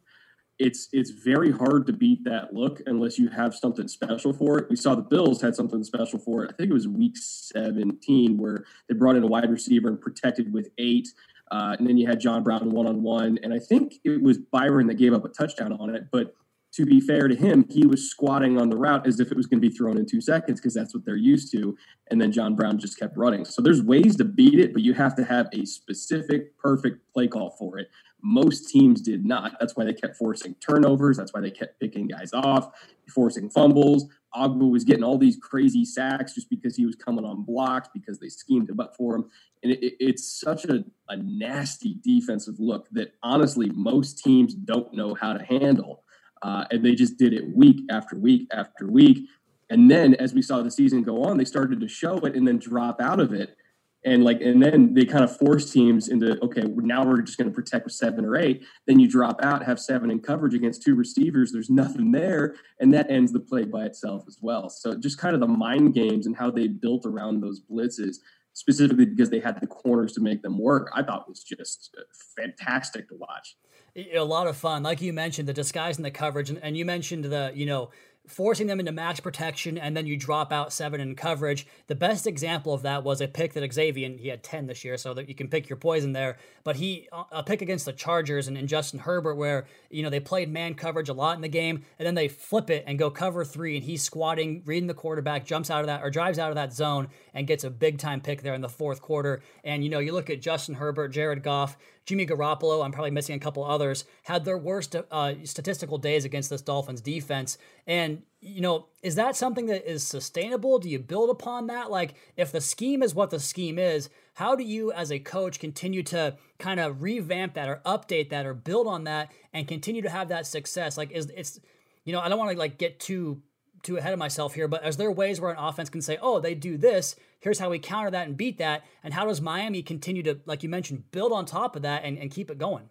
It's 0.59 0.89
it's 0.93 1.11
very 1.11 1.51
hard 1.51 1.85
to 1.89 1.93
beat 1.93 2.23
that 2.25 2.55
look 2.55 2.81
unless 2.87 3.19
you 3.19 3.29
have 3.29 3.57
something 3.57 3.89
special 3.89 4.33
for 4.33 4.59
it. 4.59 4.71
We 4.71 4.77
saw 4.77 4.95
the 4.95 5.03
Bills 5.03 5.43
had 5.43 5.57
something 5.57 5.83
special 5.83 6.21
for 6.21 6.45
it. 6.45 6.53
I 6.53 6.57
think 6.57 6.71
it 6.71 6.75
was 6.75 6.87
week 6.87 7.17
17 7.17 8.39
where 8.39 8.65
they 8.89 8.95
brought 8.95 9.17
in 9.17 9.25
a 9.25 9.27
wide 9.27 9.51
receiver 9.51 9.89
and 9.89 10.01
protected 10.01 10.53
with 10.53 10.71
eight. 10.79 11.09
Uh, 11.51 11.75
and 11.79 11.89
then 11.89 11.97
you 11.97 12.07
had 12.07 12.21
John 12.21 12.45
Brown 12.45 12.71
one 12.71 12.87
on 12.87 13.03
one. 13.03 13.39
And 13.43 13.53
I 13.53 13.59
think 13.59 13.95
it 14.05 14.23
was 14.23 14.39
Byron 14.39 14.87
that 14.87 14.95
gave 14.95 15.13
up 15.13 15.25
a 15.25 15.29
touchdown 15.29 15.73
on 15.73 15.95
it. 15.95 16.05
But 16.13 16.35
to 16.75 16.85
be 16.85 17.01
fair 17.01 17.29
to 17.29 17.37
him, 17.37 17.65
he 17.71 17.87
was 17.87 18.11
squatting 18.11 18.59
on 18.59 18.69
the 18.69 18.77
route 18.77 19.07
as 19.07 19.21
if 19.21 19.31
it 19.31 19.37
was 19.37 19.47
going 19.47 19.61
to 19.61 19.69
be 19.69 19.75
thrown 19.75 19.97
in 19.97 20.07
two 20.07 20.21
seconds 20.21 20.61
because 20.61 20.75
that's 20.75 20.93
what 20.93 21.05
they're 21.05 21.17
used 21.17 21.53
to. 21.53 21.77
And 22.11 22.21
then 22.21 22.33
John 22.33 22.57
Brown 22.57 22.79
just 22.79 22.99
kept 22.99 23.17
running. 23.17 23.45
So 23.45 23.63
there's 23.63 23.83
ways 23.83 24.17
to 24.17 24.25
beat 24.25 24.59
it, 24.59 24.73
but 24.73 24.83
you 24.83 24.93
have 24.95 25.15
to 25.17 25.25
have 25.25 25.49
a 25.53 25.65
specific, 25.65 26.57
perfect 26.59 27.13
play 27.13 27.29
call 27.29 27.51
for 27.51 27.79
it. 27.79 27.91
Most 28.23 28.71
teams 28.71 29.01
did 29.01 29.25
not. 29.25 29.53
That's 29.61 29.77
why 29.77 29.85
they 29.85 29.93
kept 29.93 30.17
forcing 30.17 30.55
turnovers. 30.57 31.17
That's 31.17 31.33
why 31.33 31.43
they 31.43 31.51
kept 31.51 31.79
picking 31.79 32.09
guys 32.09 32.33
off, 32.33 32.73
forcing 33.09 33.51
fumbles. 33.51 34.07
Ogbah 34.35 34.71
was 34.71 34.83
getting 34.83 35.05
all 35.05 35.19
these 35.19 35.37
crazy 35.37 35.85
sacks 35.85 36.35
just 36.35 36.51
because 36.51 36.75
he 36.75 36.87
was 36.87 36.97
coming 36.97 37.25
on 37.25 37.45
blocks 37.45 37.89
because 37.95 38.19
they 38.19 38.29
schemed 38.29 38.69
it 38.69 38.81
up 38.81 38.97
for 38.97 39.15
him. 39.15 39.31
And 39.63 39.73
it, 39.73 39.83
it, 39.83 39.95
it's 40.01 40.41
such 40.41 40.65
a, 40.65 40.85
a 41.09 41.17
nasty 41.17 41.99
defensive 42.03 42.59
look 42.59 42.89
that 42.91 43.13
honestly, 43.23 43.71
most 43.75 44.19
teams 44.25 44.55
don't 44.55 44.93
know 44.93 45.15
how 45.15 45.35
to 45.35 45.45
handle. 45.45 46.04
Uh, 46.45 46.67
and 46.71 46.85
they 46.85 46.95
just 46.95 47.17
did 47.17 47.33
it 47.33 47.57
week 47.57 47.81
after 47.91 48.17
week 48.17 48.47
after 48.53 48.87
week. 48.87 49.27
And 49.71 49.91
then 49.91 50.15
as 50.17 50.35
we 50.35 50.43
saw 50.43 50.63
the 50.63 50.71
season 50.71 51.03
go 51.03 51.25
on, 51.25 51.39
they 51.39 51.47
started 51.47 51.81
to 51.81 51.89
show 51.89 52.19
it 52.19 52.37
and 52.37 52.47
then 52.47 52.59
drop 52.59 53.01
out 53.01 53.19
of 53.19 53.33
it. 53.33 53.57
And 54.05 54.23
like, 54.23 54.43
and 54.43 54.63
then 54.63 54.93
they 54.93 55.07
kind 55.07 55.25
of 55.25 55.35
force 55.35 55.73
teams 55.73 56.09
into 56.09 56.39
okay, 56.45 56.65
now 56.77 57.03
we're 57.07 57.23
just 57.23 57.39
going 57.39 57.49
to 57.49 57.55
protect 57.55 57.87
with 57.87 57.95
seven 57.95 58.27
or 58.27 58.37
eight. 58.37 58.63
Then 58.87 59.01
you 59.01 59.09
drop 59.09 59.43
out, 59.43 59.65
have 59.65 59.81
seven 59.81 60.11
in 60.11 60.21
coverage 60.21 60.53
against 60.53 60.83
two 60.83 60.95
receivers. 60.95 61.51
There's 61.51 61.71
nothing 61.71 62.13
there, 62.13 62.57
and 62.79 62.93
that 62.93 63.11
ends 63.11 63.33
the 63.33 63.41
play 63.41 63.65
by 63.65 63.87
itself 63.87 64.25
as 64.29 64.37
well. 64.43 64.69
So 64.69 64.95
just 64.99 65.17
kind 65.17 65.35
of 65.35 65.41
the 65.41 65.49
mind 65.49 65.95
games 65.95 66.27
and 66.27 66.37
how 66.37 66.51
they 66.51 66.69
built 66.69 67.07
around 67.07 67.41
those 67.41 67.63
blitzes, 67.63 68.17
specifically 68.53 69.07
because 69.07 69.31
they 69.31 69.41
had 69.41 69.59
the 69.59 69.67
corners 69.67 70.13
to 70.13 70.21
make 70.21 70.43
them 70.43 70.59
work. 70.59 70.91
I 70.95 71.03
thought 71.03 71.27
was 71.27 71.43
just 71.43 71.97
fantastic 72.37 73.09
to 73.09 73.15
watch 73.17 73.57
a 73.97 74.21
lot 74.21 74.47
of 74.47 74.57
fun. 74.57 74.83
Like 74.83 75.01
you 75.01 75.13
mentioned, 75.13 75.49
the 75.49 75.53
disguise 75.53 75.97
and 75.97 76.05
the 76.05 76.11
coverage, 76.11 76.51
and, 76.51 76.59
and 76.63 76.77
you 76.77 76.85
mentioned 76.85 77.25
the, 77.25 77.53
you 77.55 77.67
know, 77.67 77.91
forcing 78.27 78.67
them 78.67 78.81
into 78.81 78.91
max 78.91 79.21
protection, 79.21 79.77
and 79.77 79.95
then 79.95 80.07
you 80.07 80.17
drop 80.17 80.51
out 80.51 80.73
seven 80.73 80.99
in 80.99 81.15
coverage. 81.15 81.67
The 81.89 81.95
best 81.95 82.27
example 82.27 82.73
of 82.73 82.81
that 82.83 83.05
was 83.05 83.21
a 83.21 83.29
pick 83.29 83.53
that 83.53 83.73
Xavier, 83.73 84.09
he 84.17 84.29
had 84.29 84.43
10 84.43 84.67
this 84.67 84.83
year, 84.83 84.97
so 84.97 85.13
that 85.15 85.29
you 85.29 85.35
can 85.35 85.49
pick 85.49 85.69
your 85.69 85.77
poison 85.77 86.13
there. 86.13 86.39
But 86.65 86.77
he, 86.77 87.07
uh, 87.13 87.25
a 87.31 87.43
pick 87.43 87.61
against 87.61 87.85
the 87.85 87.93
Chargers 87.93 88.49
and, 88.49 88.57
and 88.57 88.67
Justin 88.67 89.01
Herbert, 89.01 89.35
where, 89.35 89.67
you 89.91 90.03
know, 90.03 90.09
they 90.09 90.21
played 90.21 90.51
man 90.51 90.75
coverage 90.75 91.11
a 91.11 91.13
lot 91.13 91.37
in 91.37 91.43
the 91.43 91.49
game, 91.49 91.85
and 91.99 92.07
then 92.07 92.15
they 92.15 92.29
flip 92.29 92.71
it 92.71 92.85
and 92.87 92.99
go 92.99 93.11
cover 93.11 93.45
three, 93.45 93.77
and 93.77 93.85
he's 93.85 94.03
squatting, 94.03 94.63
reading 94.65 94.87
the 94.87 94.95
quarterback, 94.95 95.45
jumps 95.45 95.71
out 95.71 95.81
of 95.81 95.87
that, 95.87 96.03
or 96.03 96.09
drives 96.09 96.39
out 96.39 96.49
of 96.49 96.57
that 96.57 96.73
zone, 96.73 97.09
and 97.35 97.47
gets 97.47 97.65
a 97.65 97.71
big 97.71 97.99
time 97.99 98.23
pick 98.23 98.41
there 98.41 98.55
in 98.55 98.63
the 98.63 98.69
fourth 98.69 99.03
quarter. 99.03 99.43
And, 99.65 99.85
you 99.85 99.91
know, 99.91 99.99
you 99.99 100.13
look 100.13 100.31
at 100.31 100.41
Justin 100.41 100.77
Herbert, 100.77 101.09
Jared 101.09 101.43
Goff, 101.43 101.77
Jimmy 102.07 102.27
Garoppolo, 102.27 102.85
I'm 102.85 102.93
probably 102.93 103.11
missing 103.11 103.35
a 103.35 103.41
couple 103.41 103.65
others, 103.65 104.05
had 104.25 104.45
their 104.45 104.59
worst 104.59 104.95
uh, 105.11 105.35
statistical 105.45 105.97
days 105.97 106.25
against 106.25 106.51
this 106.51 106.61
Dolphins 106.61 107.01
defense. 107.01 107.57
And, 107.87 108.23
you 108.41 108.61
know, 108.61 108.87
is 109.03 109.15
that 109.15 109.37
something 109.37 109.67
that 109.67 109.91
is 109.91 110.07
sustainable? 110.07 110.79
Do 110.79 110.91
you 110.91 110.99
build 110.99 111.31
upon 111.31 111.67
that? 111.69 111.91
Like, 111.91 112.15
if 112.37 112.53
the 112.53 112.61
scheme 112.61 113.03
is 113.03 113.15
what 113.15 113.31
the 113.31 113.41
scheme 113.41 113.79
is, 113.79 114.11
how 114.35 114.55
do 114.55 114.65
you 114.65 114.93
as 114.93 115.11
a 115.11 115.19
coach 115.19 115.59
continue 115.59 116.03
to 116.05 116.37
kind 116.59 116.79
of 116.79 117.03
revamp 117.03 117.55
that 117.55 117.69
or 117.69 117.81
update 117.87 118.29
that 118.31 118.45
or 118.45 118.53
build 118.53 118.87
on 118.87 119.05
that 119.05 119.33
and 119.55 119.67
continue 119.67 120.03
to 120.03 120.11
have 120.11 120.29
that 120.29 120.47
success? 120.47 120.99
Like, 120.99 121.11
is 121.11 121.33
it's, 121.35 121.59
you 122.05 122.13
know, 122.13 122.21
I 122.21 122.29
don't 122.29 122.39
want 122.39 122.51
to 122.51 122.59
like 122.59 122.77
get 122.77 123.01
too 123.01 123.41
too 123.85 123.97
ahead 123.99 124.13
of 124.13 124.19
myself 124.19 124.55
here, 124.55 124.67
but 124.67 124.85
is 124.87 124.97
there 124.97 125.13
ways 125.13 125.41
where 125.41 125.53
an 125.53 125.59
offense 125.59 125.89
can 125.89 126.01
say, 126.01 126.19
oh, 126.21 126.41
they 126.41 126.55
do 126.55 126.77
this, 126.77 127.17
here's 127.41 127.59
how 127.59 127.71
we 127.71 127.79
counter 127.79 128.11
that 128.11 128.27
and 128.27 128.37
beat 128.37 128.59
that? 128.59 128.85
And 129.05 129.15
how 129.15 129.27
does 129.27 129.41
Miami 129.41 129.83
continue 129.83 130.23
to, 130.25 130.41
like 130.47 130.63
you 130.63 130.69
mentioned, 130.69 131.11
build 131.13 131.33
on 131.33 131.45
top 131.45 131.77
of 131.77 131.83
that 131.83 132.05
and, 132.05 132.19
and 132.19 132.31
keep 132.31 132.51
it 132.51 132.59
going? 132.59 132.89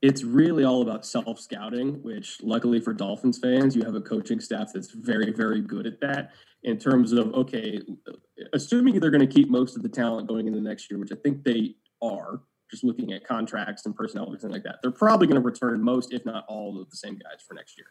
It's 0.00 0.22
really 0.22 0.64
all 0.64 0.82
about 0.82 1.04
self 1.04 1.40
scouting, 1.40 2.02
which 2.02 2.38
luckily 2.42 2.80
for 2.80 2.92
Dolphins 2.92 3.38
fans, 3.38 3.74
you 3.74 3.82
have 3.82 3.94
a 3.94 4.00
coaching 4.00 4.38
staff 4.38 4.70
that's 4.72 4.92
very, 4.92 5.32
very 5.32 5.60
good 5.60 5.86
at 5.86 6.00
that 6.00 6.30
in 6.62 6.78
terms 6.78 7.12
of, 7.12 7.32
okay, 7.34 7.80
assuming 8.52 9.00
they're 9.00 9.10
going 9.10 9.26
to 9.26 9.32
keep 9.32 9.48
most 9.48 9.76
of 9.76 9.82
the 9.82 9.88
talent 9.88 10.28
going 10.28 10.46
into 10.46 10.60
next 10.60 10.90
year, 10.90 11.00
which 11.00 11.12
I 11.12 11.16
think 11.16 11.42
they 11.44 11.74
are, 12.02 12.42
just 12.70 12.84
looking 12.84 13.12
at 13.12 13.26
contracts 13.26 13.86
and 13.86 13.96
personnel, 13.96 14.26
everything 14.26 14.50
like 14.50 14.62
that, 14.64 14.76
they're 14.82 14.90
probably 14.90 15.26
going 15.26 15.40
to 15.40 15.44
return 15.44 15.82
most, 15.82 16.12
if 16.12 16.24
not 16.24 16.44
all, 16.48 16.80
of 16.80 16.90
the 16.90 16.96
same 16.96 17.14
guys 17.14 17.42
for 17.46 17.54
next 17.54 17.78
year. 17.78 17.86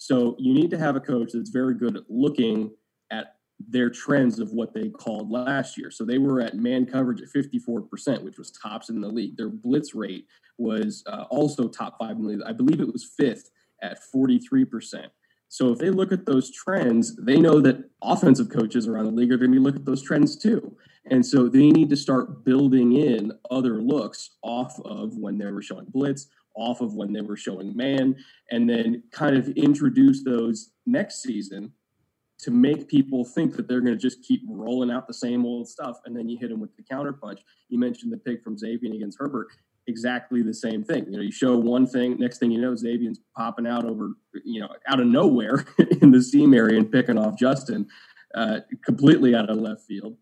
So 0.00 0.34
you 0.38 0.54
need 0.54 0.70
to 0.70 0.78
have 0.78 0.96
a 0.96 1.00
coach 1.00 1.32
that's 1.34 1.50
very 1.50 1.74
good 1.74 1.94
at 1.94 2.04
looking 2.08 2.70
at 3.10 3.34
their 3.68 3.90
trends 3.90 4.38
of 4.38 4.50
what 4.50 4.72
they 4.72 4.88
called 4.88 5.30
last 5.30 5.76
year. 5.76 5.90
So 5.90 6.06
they 6.06 6.16
were 6.16 6.40
at 6.40 6.56
man 6.56 6.86
coverage 6.86 7.20
at 7.20 7.28
54%, 7.28 8.22
which 8.22 8.38
was 8.38 8.50
tops 8.50 8.88
in 8.88 9.02
the 9.02 9.08
league. 9.08 9.36
Their 9.36 9.50
blitz 9.50 9.94
rate 9.94 10.26
was 10.56 11.04
uh, 11.06 11.26
also 11.28 11.68
top 11.68 11.98
five 11.98 12.16
in 12.16 12.22
the 12.22 12.28
league. 12.30 12.40
I 12.46 12.52
believe 12.52 12.80
it 12.80 12.90
was 12.90 13.12
fifth 13.14 13.50
at 13.82 13.98
43%. 14.02 15.04
So 15.48 15.70
if 15.70 15.78
they 15.78 15.90
look 15.90 16.12
at 16.12 16.24
those 16.24 16.50
trends, 16.50 17.14
they 17.16 17.38
know 17.38 17.60
that 17.60 17.90
offensive 18.00 18.48
coaches 18.48 18.88
around 18.88 19.04
the 19.04 19.10
league 19.10 19.32
are 19.32 19.36
going 19.36 19.52
to 19.52 19.60
look 19.60 19.76
at 19.76 19.84
those 19.84 20.02
trends 20.02 20.34
too. 20.34 20.74
And 21.10 21.26
so 21.26 21.46
they 21.46 21.68
need 21.68 21.90
to 21.90 21.96
start 21.96 22.42
building 22.42 22.96
in 22.96 23.32
other 23.50 23.82
looks 23.82 24.30
off 24.40 24.80
of 24.80 25.18
when 25.18 25.36
they 25.36 25.50
were 25.50 25.60
showing 25.60 25.86
blitz, 25.90 26.28
off 26.54 26.80
of 26.80 26.94
when 26.94 27.12
they 27.12 27.20
were 27.20 27.36
showing 27.36 27.76
man, 27.76 28.16
and 28.50 28.68
then 28.68 29.02
kind 29.12 29.36
of 29.36 29.48
introduce 29.50 30.24
those 30.24 30.70
next 30.86 31.22
season 31.22 31.72
to 32.42 32.50
make 32.50 32.88
people 32.88 33.24
think 33.24 33.54
that 33.56 33.68
they're 33.68 33.80
going 33.80 33.92
to 33.92 34.00
just 34.00 34.22
keep 34.22 34.42
rolling 34.48 34.90
out 34.90 35.06
the 35.06 35.14
same 35.14 35.44
old 35.44 35.68
stuff. 35.68 35.98
And 36.06 36.16
then 36.16 36.28
you 36.28 36.38
hit 36.38 36.48
them 36.48 36.60
with 36.60 36.74
the 36.76 36.82
counterpunch. 36.82 37.40
You 37.68 37.78
mentioned 37.78 38.12
the 38.12 38.16
pick 38.16 38.42
from 38.42 38.56
Xavier 38.56 38.94
against 38.94 39.18
Herbert. 39.18 39.48
Exactly 39.86 40.42
the 40.42 40.54
same 40.54 40.82
thing. 40.82 41.04
You 41.06 41.18
know, 41.18 41.22
you 41.22 41.32
show 41.32 41.56
one 41.56 41.86
thing, 41.86 42.16
next 42.18 42.38
thing 42.38 42.50
you 42.50 42.60
know, 42.60 42.74
Xavier's 42.74 43.20
popping 43.36 43.66
out 43.66 43.84
over, 43.84 44.12
you 44.44 44.60
know, 44.60 44.68
out 44.86 45.00
of 45.00 45.06
nowhere 45.06 45.66
in 46.00 46.12
the 46.12 46.22
seam 46.22 46.54
area 46.54 46.78
and 46.78 46.90
picking 46.90 47.18
off 47.18 47.38
Justin 47.38 47.86
uh, 48.34 48.60
completely 48.84 49.34
out 49.34 49.50
of 49.50 49.58
left 49.58 49.82
field. 49.82 50.16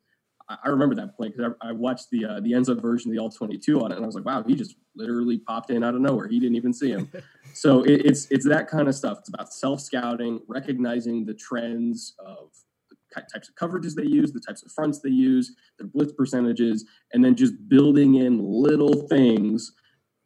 I 0.48 0.68
remember 0.68 0.94
that 0.94 1.14
play 1.14 1.28
because 1.28 1.52
I, 1.60 1.68
I, 1.68 1.72
watched 1.72 2.10
the 2.10 2.24
uh, 2.24 2.40
the 2.40 2.52
Enzo 2.52 2.80
version 2.80 3.10
of 3.10 3.16
the 3.16 3.20
all 3.20 3.30
twenty 3.30 3.58
two 3.58 3.82
on 3.82 3.92
it, 3.92 3.96
and 3.96 4.04
I 4.04 4.06
was 4.06 4.14
like, 4.14 4.24
wow, 4.24 4.42
he 4.46 4.54
just 4.54 4.76
literally 4.96 5.38
popped 5.38 5.70
in 5.70 5.84
out 5.84 5.94
of 5.94 6.00
nowhere. 6.00 6.26
He 6.26 6.40
didn't 6.40 6.56
even 6.56 6.72
see 6.72 6.90
him. 6.90 7.10
so 7.52 7.82
it, 7.82 8.06
it's 8.06 8.26
it's 8.30 8.48
that 8.48 8.68
kind 8.68 8.88
of 8.88 8.94
stuff. 8.94 9.18
It's 9.18 9.28
about 9.28 9.52
self 9.52 9.80
scouting, 9.80 10.40
recognizing 10.48 11.26
the 11.26 11.34
trends 11.34 12.14
of 12.18 12.50
the 12.90 13.20
types 13.32 13.48
of 13.48 13.54
coverages 13.56 13.94
they 13.94 14.04
use, 14.04 14.32
the 14.32 14.40
types 14.40 14.62
of 14.62 14.72
fronts 14.72 15.00
they 15.00 15.10
use, 15.10 15.54
their 15.78 15.86
blitz 15.86 16.12
percentages, 16.12 16.86
and 17.12 17.22
then 17.22 17.34
just 17.34 17.68
building 17.68 18.14
in 18.14 18.38
little 18.38 19.06
things 19.08 19.72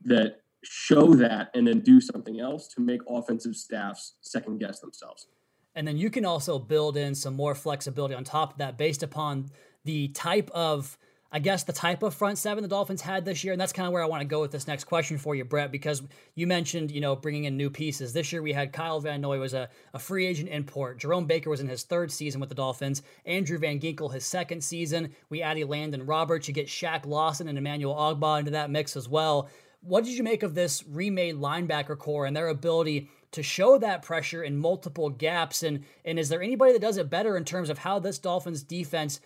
that 0.05 0.37
show 0.63 1.15
that, 1.15 1.51
and 1.55 1.67
then 1.67 1.81
do 1.81 2.01
something 2.01 2.39
else 2.39 2.69
to 2.69 2.81
make 2.81 3.01
offensive 3.09 3.57
staffs 3.57 4.15
second 4.21 4.59
guess 4.59 4.79
themselves. 4.79 5.27
And 5.75 5.89
then 5.89 5.97
you 5.97 6.11
can 6.11 6.25
also 6.25 6.59
build 6.59 6.97
in 6.97 7.15
some 7.15 7.35
more 7.35 7.55
flexibility 7.55 8.15
on 8.15 8.25
top 8.25 8.53
of 8.53 8.59
that 8.59 8.77
based 8.77 9.03
upon 9.03 9.51
the 9.85 10.09
type 10.09 10.51
of 10.53 10.97
I 11.35 11.39
guess 11.39 11.65
the 11.65 11.73
type 11.73 12.03
of 12.03 12.15
front 12.15 12.37
seven 12.37 12.63
the 12.63 12.69
Dolphins 12.69 13.01
had 13.01 13.25
this 13.25 13.43
year, 13.43 13.55
and 13.55 13.61
that's 13.61 13.73
kind 13.73 13.87
of 13.87 13.95
where 13.95 14.03
I 14.03 14.07
want 14.07 14.21
to 14.21 14.27
go 14.27 14.43
with 14.43 14.51
this 14.51 14.67
next 14.67 14.85
question 14.85 15.17
for 15.17 15.35
you, 15.35 15.47
Brett, 15.47 15.73
because 15.73 16.03
you 16.35 16.47
mentioned 16.47 16.91
you 16.91 17.01
know 17.01 17.17
bringing 17.17 17.45
in 17.45 17.57
new 17.57 17.71
pieces. 17.71 18.13
This 18.13 18.33
year 18.33 18.43
we 18.43 18.53
had 18.53 18.75
Kyle 18.75 19.01
Van 19.01 19.23
Noy 19.23 19.39
was 19.39 19.55
a, 19.55 19.71
a 19.95 19.99
free 19.99 20.27
agent 20.27 20.51
import. 20.51 20.99
Jerome 20.99 21.25
Baker 21.25 21.49
was 21.49 21.61
in 21.61 21.69
his 21.69 21.85
third 21.85 22.13
season 22.13 22.39
with 22.39 22.51
the 22.51 22.55
Dolphins. 22.55 23.03
Andrew 23.25 23.57
Van 23.57 23.81
Ginkel 23.81 24.13
his 24.13 24.27
second 24.27 24.63
season. 24.63 25.15
We 25.31 25.41
added 25.41 25.67
Elandon 25.67 26.07
Roberts. 26.07 26.49
You 26.49 26.55
get 26.55 26.67
Shaq 26.67 27.07
Lawson 27.07 27.49
and 27.49 27.57
Emmanuel 27.57 27.95
Ogbah 27.95 28.41
into 28.41 28.51
that 28.51 28.71
mix 28.71 28.95
as 28.95 29.09
well. 29.09 29.49
What 29.81 30.05
did 30.05 30.13
you 30.13 30.23
make 30.23 30.43
of 30.43 30.55
this 30.55 30.85
remade 30.87 31.37
linebacker 31.37 31.99
corps 31.99 32.27
and 32.27 32.37
their 32.37 32.49
ability 32.49 33.09
to 33.33 33.43
show 33.43 33.79
that 33.79 34.03
pressure 34.03 34.43
in 34.43 34.59
multiple 34.59 35.09
gaps? 35.09 35.63
And 35.63 35.85
and 36.05 36.19
is 36.19 36.29
there 36.29 36.43
anybody 36.43 36.75
that 36.75 36.83
does 36.83 36.99
it 36.99 37.09
better 37.09 37.39
in 37.39 37.47
terms 37.47 37.71
of 37.71 37.79
how 37.79 37.99
this 37.99 38.19
Dolphins 38.19 38.63
defense 38.63 39.19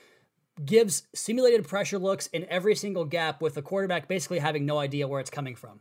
gives 0.65 1.07
simulated 1.15 1.67
pressure 1.67 1.99
looks 1.99 2.29
in 2.29 2.47
every 2.49 2.75
single 2.75 3.05
gap 3.05 3.41
with 3.41 3.55
the 3.55 3.63
quarterback 3.63 4.09
basically 4.09 4.39
having 4.39 4.65
no 4.65 4.79
idea 4.79 5.07
where 5.07 5.21
it's 5.21 5.31
coming 5.31 5.55
from. 5.55 5.81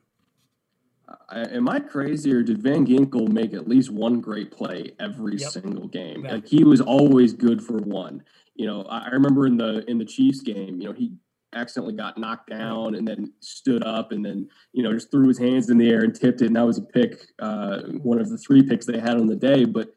Uh, 1.08 1.46
am 1.52 1.70
I 1.70 1.80
crazy 1.80 2.34
or 2.34 2.42
did 2.42 2.62
Van 2.62 2.86
Ginkel 2.86 3.30
make 3.30 3.54
at 3.54 3.68
least 3.68 3.92
one 3.92 4.20
great 4.20 4.52
play 4.52 4.92
every 5.00 5.38
yep. 5.38 5.52
single 5.52 5.88
game? 5.88 6.26
Yeah. 6.26 6.34
Like 6.34 6.48
he 6.48 6.64
was 6.64 6.82
always 6.82 7.34
good 7.34 7.64
for 7.64 7.78
one. 7.78 8.24
You 8.56 8.66
know, 8.66 8.84
I 8.84 9.10
remember 9.10 9.46
in 9.46 9.58
the 9.58 9.90
in 9.90 9.98
the 9.98 10.06
Chiefs 10.06 10.42
game, 10.42 10.82
you 10.82 10.88
know, 10.88 10.94
he 10.94 11.12
accidentally 11.56 11.94
got 11.94 12.18
knocked 12.18 12.50
down 12.50 12.96
and 12.96 13.08
then 13.08 13.32
stood 13.40 13.84
up 13.84 14.12
and 14.12 14.24
then 14.26 14.48
you 14.74 14.84
know 14.84 14.94
just 14.94 15.10
threw 15.10 15.28
his 15.28 15.38
hands 15.38 15.70
in 15.70 15.78
the 15.78 15.90
air 15.90 16.04
and 16.04 16.14
tipped 16.14 16.42
it 16.42 16.48
and 16.48 16.56
that 16.56 16.66
was 16.66 16.78
a 16.78 16.82
pick 16.82 17.28
uh, 17.40 17.82
one 18.02 18.20
of 18.20 18.30
the 18.30 18.38
three 18.38 18.62
picks 18.62 18.86
they 18.86 19.00
had 19.00 19.18
on 19.18 19.28
the 19.28 19.36
day 19.36 19.64
but 19.66 19.96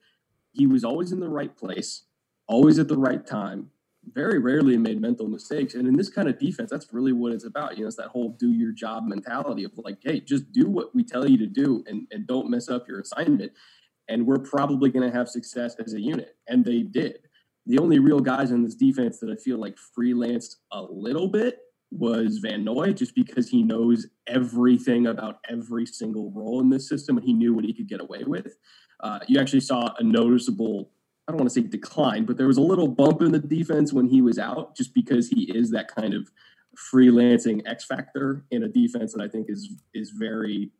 he 0.52 0.66
was 0.66 0.84
always 0.84 1.12
in 1.12 1.20
the 1.20 1.28
right 1.28 1.56
place 1.56 2.04
always 2.46 2.78
at 2.78 2.88
the 2.88 2.96
right 2.96 3.26
time 3.26 3.70
very 4.14 4.38
rarely 4.38 4.76
made 4.76 5.00
mental 5.00 5.28
mistakes. 5.28 5.74
And 5.74 5.86
in 5.86 5.96
this 5.96 6.08
kind 6.08 6.28
of 6.28 6.38
defense, 6.38 6.70
that's 6.70 6.92
really 6.92 7.12
what 7.12 7.32
it's 7.32 7.44
about. 7.44 7.76
You 7.76 7.82
know, 7.82 7.88
it's 7.88 7.96
that 7.96 8.08
whole 8.08 8.36
do 8.38 8.52
your 8.52 8.72
job 8.72 9.06
mentality 9.06 9.64
of 9.64 9.72
like, 9.78 9.98
hey, 10.02 10.20
just 10.20 10.52
do 10.52 10.68
what 10.68 10.94
we 10.94 11.04
tell 11.04 11.28
you 11.28 11.38
to 11.38 11.46
do 11.46 11.84
and, 11.86 12.06
and 12.10 12.26
don't 12.26 12.50
mess 12.50 12.68
up 12.68 12.88
your 12.88 13.00
assignment. 13.00 13.52
And 14.08 14.26
we're 14.26 14.38
probably 14.38 14.90
going 14.90 15.08
to 15.08 15.16
have 15.16 15.28
success 15.28 15.76
as 15.84 15.94
a 15.94 16.00
unit. 16.00 16.36
And 16.48 16.64
they 16.64 16.82
did. 16.82 17.18
The 17.66 17.78
only 17.78 17.98
real 17.98 18.20
guys 18.20 18.50
in 18.50 18.64
this 18.64 18.74
defense 18.74 19.18
that 19.20 19.30
I 19.30 19.36
feel 19.36 19.58
like 19.58 19.76
freelanced 19.96 20.56
a 20.72 20.82
little 20.82 21.28
bit 21.28 21.58
was 21.90 22.38
Van 22.38 22.64
Noy, 22.64 22.92
just 22.92 23.14
because 23.14 23.48
he 23.48 23.62
knows 23.62 24.06
everything 24.26 25.06
about 25.06 25.38
every 25.48 25.86
single 25.86 26.30
role 26.32 26.60
in 26.60 26.70
this 26.70 26.88
system 26.88 27.16
and 27.16 27.26
he 27.26 27.32
knew 27.32 27.54
what 27.54 27.64
he 27.64 27.72
could 27.72 27.88
get 27.88 28.00
away 28.00 28.24
with. 28.26 28.56
Uh, 29.00 29.20
you 29.26 29.40
actually 29.40 29.60
saw 29.60 29.94
a 29.98 30.02
noticeable 30.02 30.90
I 31.28 31.30
don't 31.30 31.40
want 31.40 31.50
to 31.50 31.60
say 31.60 31.66
decline, 31.66 32.24
but 32.24 32.38
there 32.38 32.46
was 32.46 32.56
a 32.56 32.62
little 32.62 32.88
bump 32.88 33.20
in 33.20 33.32
the 33.32 33.38
defense 33.38 33.92
when 33.92 34.06
he 34.06 34.22
was 34.22 34.38
out, 34.38 34.74
just 34.74 34.94
because 34.94 35.28
he 35.28 35.42
is 35.54 35.70
that 35.72 35.94
kind 35.94 36.14
of 36.14 36.30
freelancing 36.74 37.60
X 37.66 37.84
factor 37.84 38.46
in 38.50 38.62
a 38.62 38.68
defense 38.68 39.12
that 39.12 39.22
I 39.22 39.28
think 39.28 39.50
is 39.50 39.70
is 39.92 40.10
very 40.10 40.70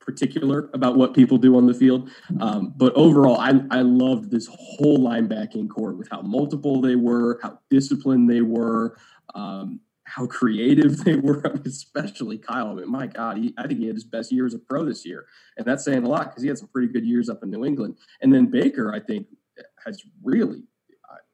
particular 0.00 0.70
about 0.74 0.96
what 0.96 1.14
people 1.14 1.38
do 1.38 1.56
on 1.56 1.66
the 1.66 1.72
field. 1.72 2.10
Um, 2.40 2.74
but 2.76 2.92
overall, 2.94 3.38
I, 3.38 3.60
I 3.70 3.82
loved 3.82 4.30
this 4.30 4.48
whole 4.50 4.98
linebacking 4.98 5.68
corps 5.68 5.92
with 5.92 6.08
how 6.10 6.20
multiple 6.22 6.80
they 6.80 6.96
were, 6.96 7.38
how 7.42 7.58
disciplined 7.70 8.28
they 8.28 8.40
were, 8.40 8.96
um, 9.34 9.80
how 10.04 10.26
creative 10.26 10.98
they 11.04 11.16
were, 11.16 11.42
especially 11.64 12.38
Kyle. 12.38 12.70
I 12.70 12.74
mean, 12.74 12.90
my 12.90 13.06
God, 13.06 13.36
he, 13.36 13.54
I 13.56 13.66
think 13.66 13.78
he 13.78 13.86
had 13.86 13.94
his 13.94 14.04
best 14.04 14.32
year 14.32 14.46
as 14.46 14.54
a 14.54 14.58
pro 14.58 14.84
this 14.84 15.06
year. 15.06 15.26
And 15.56 15.66
that's 15.66 15.84
saying 15.84 16.02
a 16.02 16.08
lot 16.08 16.30
because 16.30 16.42
he 16.42 16.48
had 16.48 16.58
some 16.58 16.68
pretty 16.68 16.88
good 16.88 17.04
years 17.04 17.28
up 17.28 17.42
in 17.42 17.50
New 17.50 17.64
England. 17.64 17.96
And 18.20 18.32
then 18.32 18.46
Baker, 18.46 18.92
I 18.92 19.00
think, 19.00 19.26
has 19.84 20.02
really, 20.22 20.64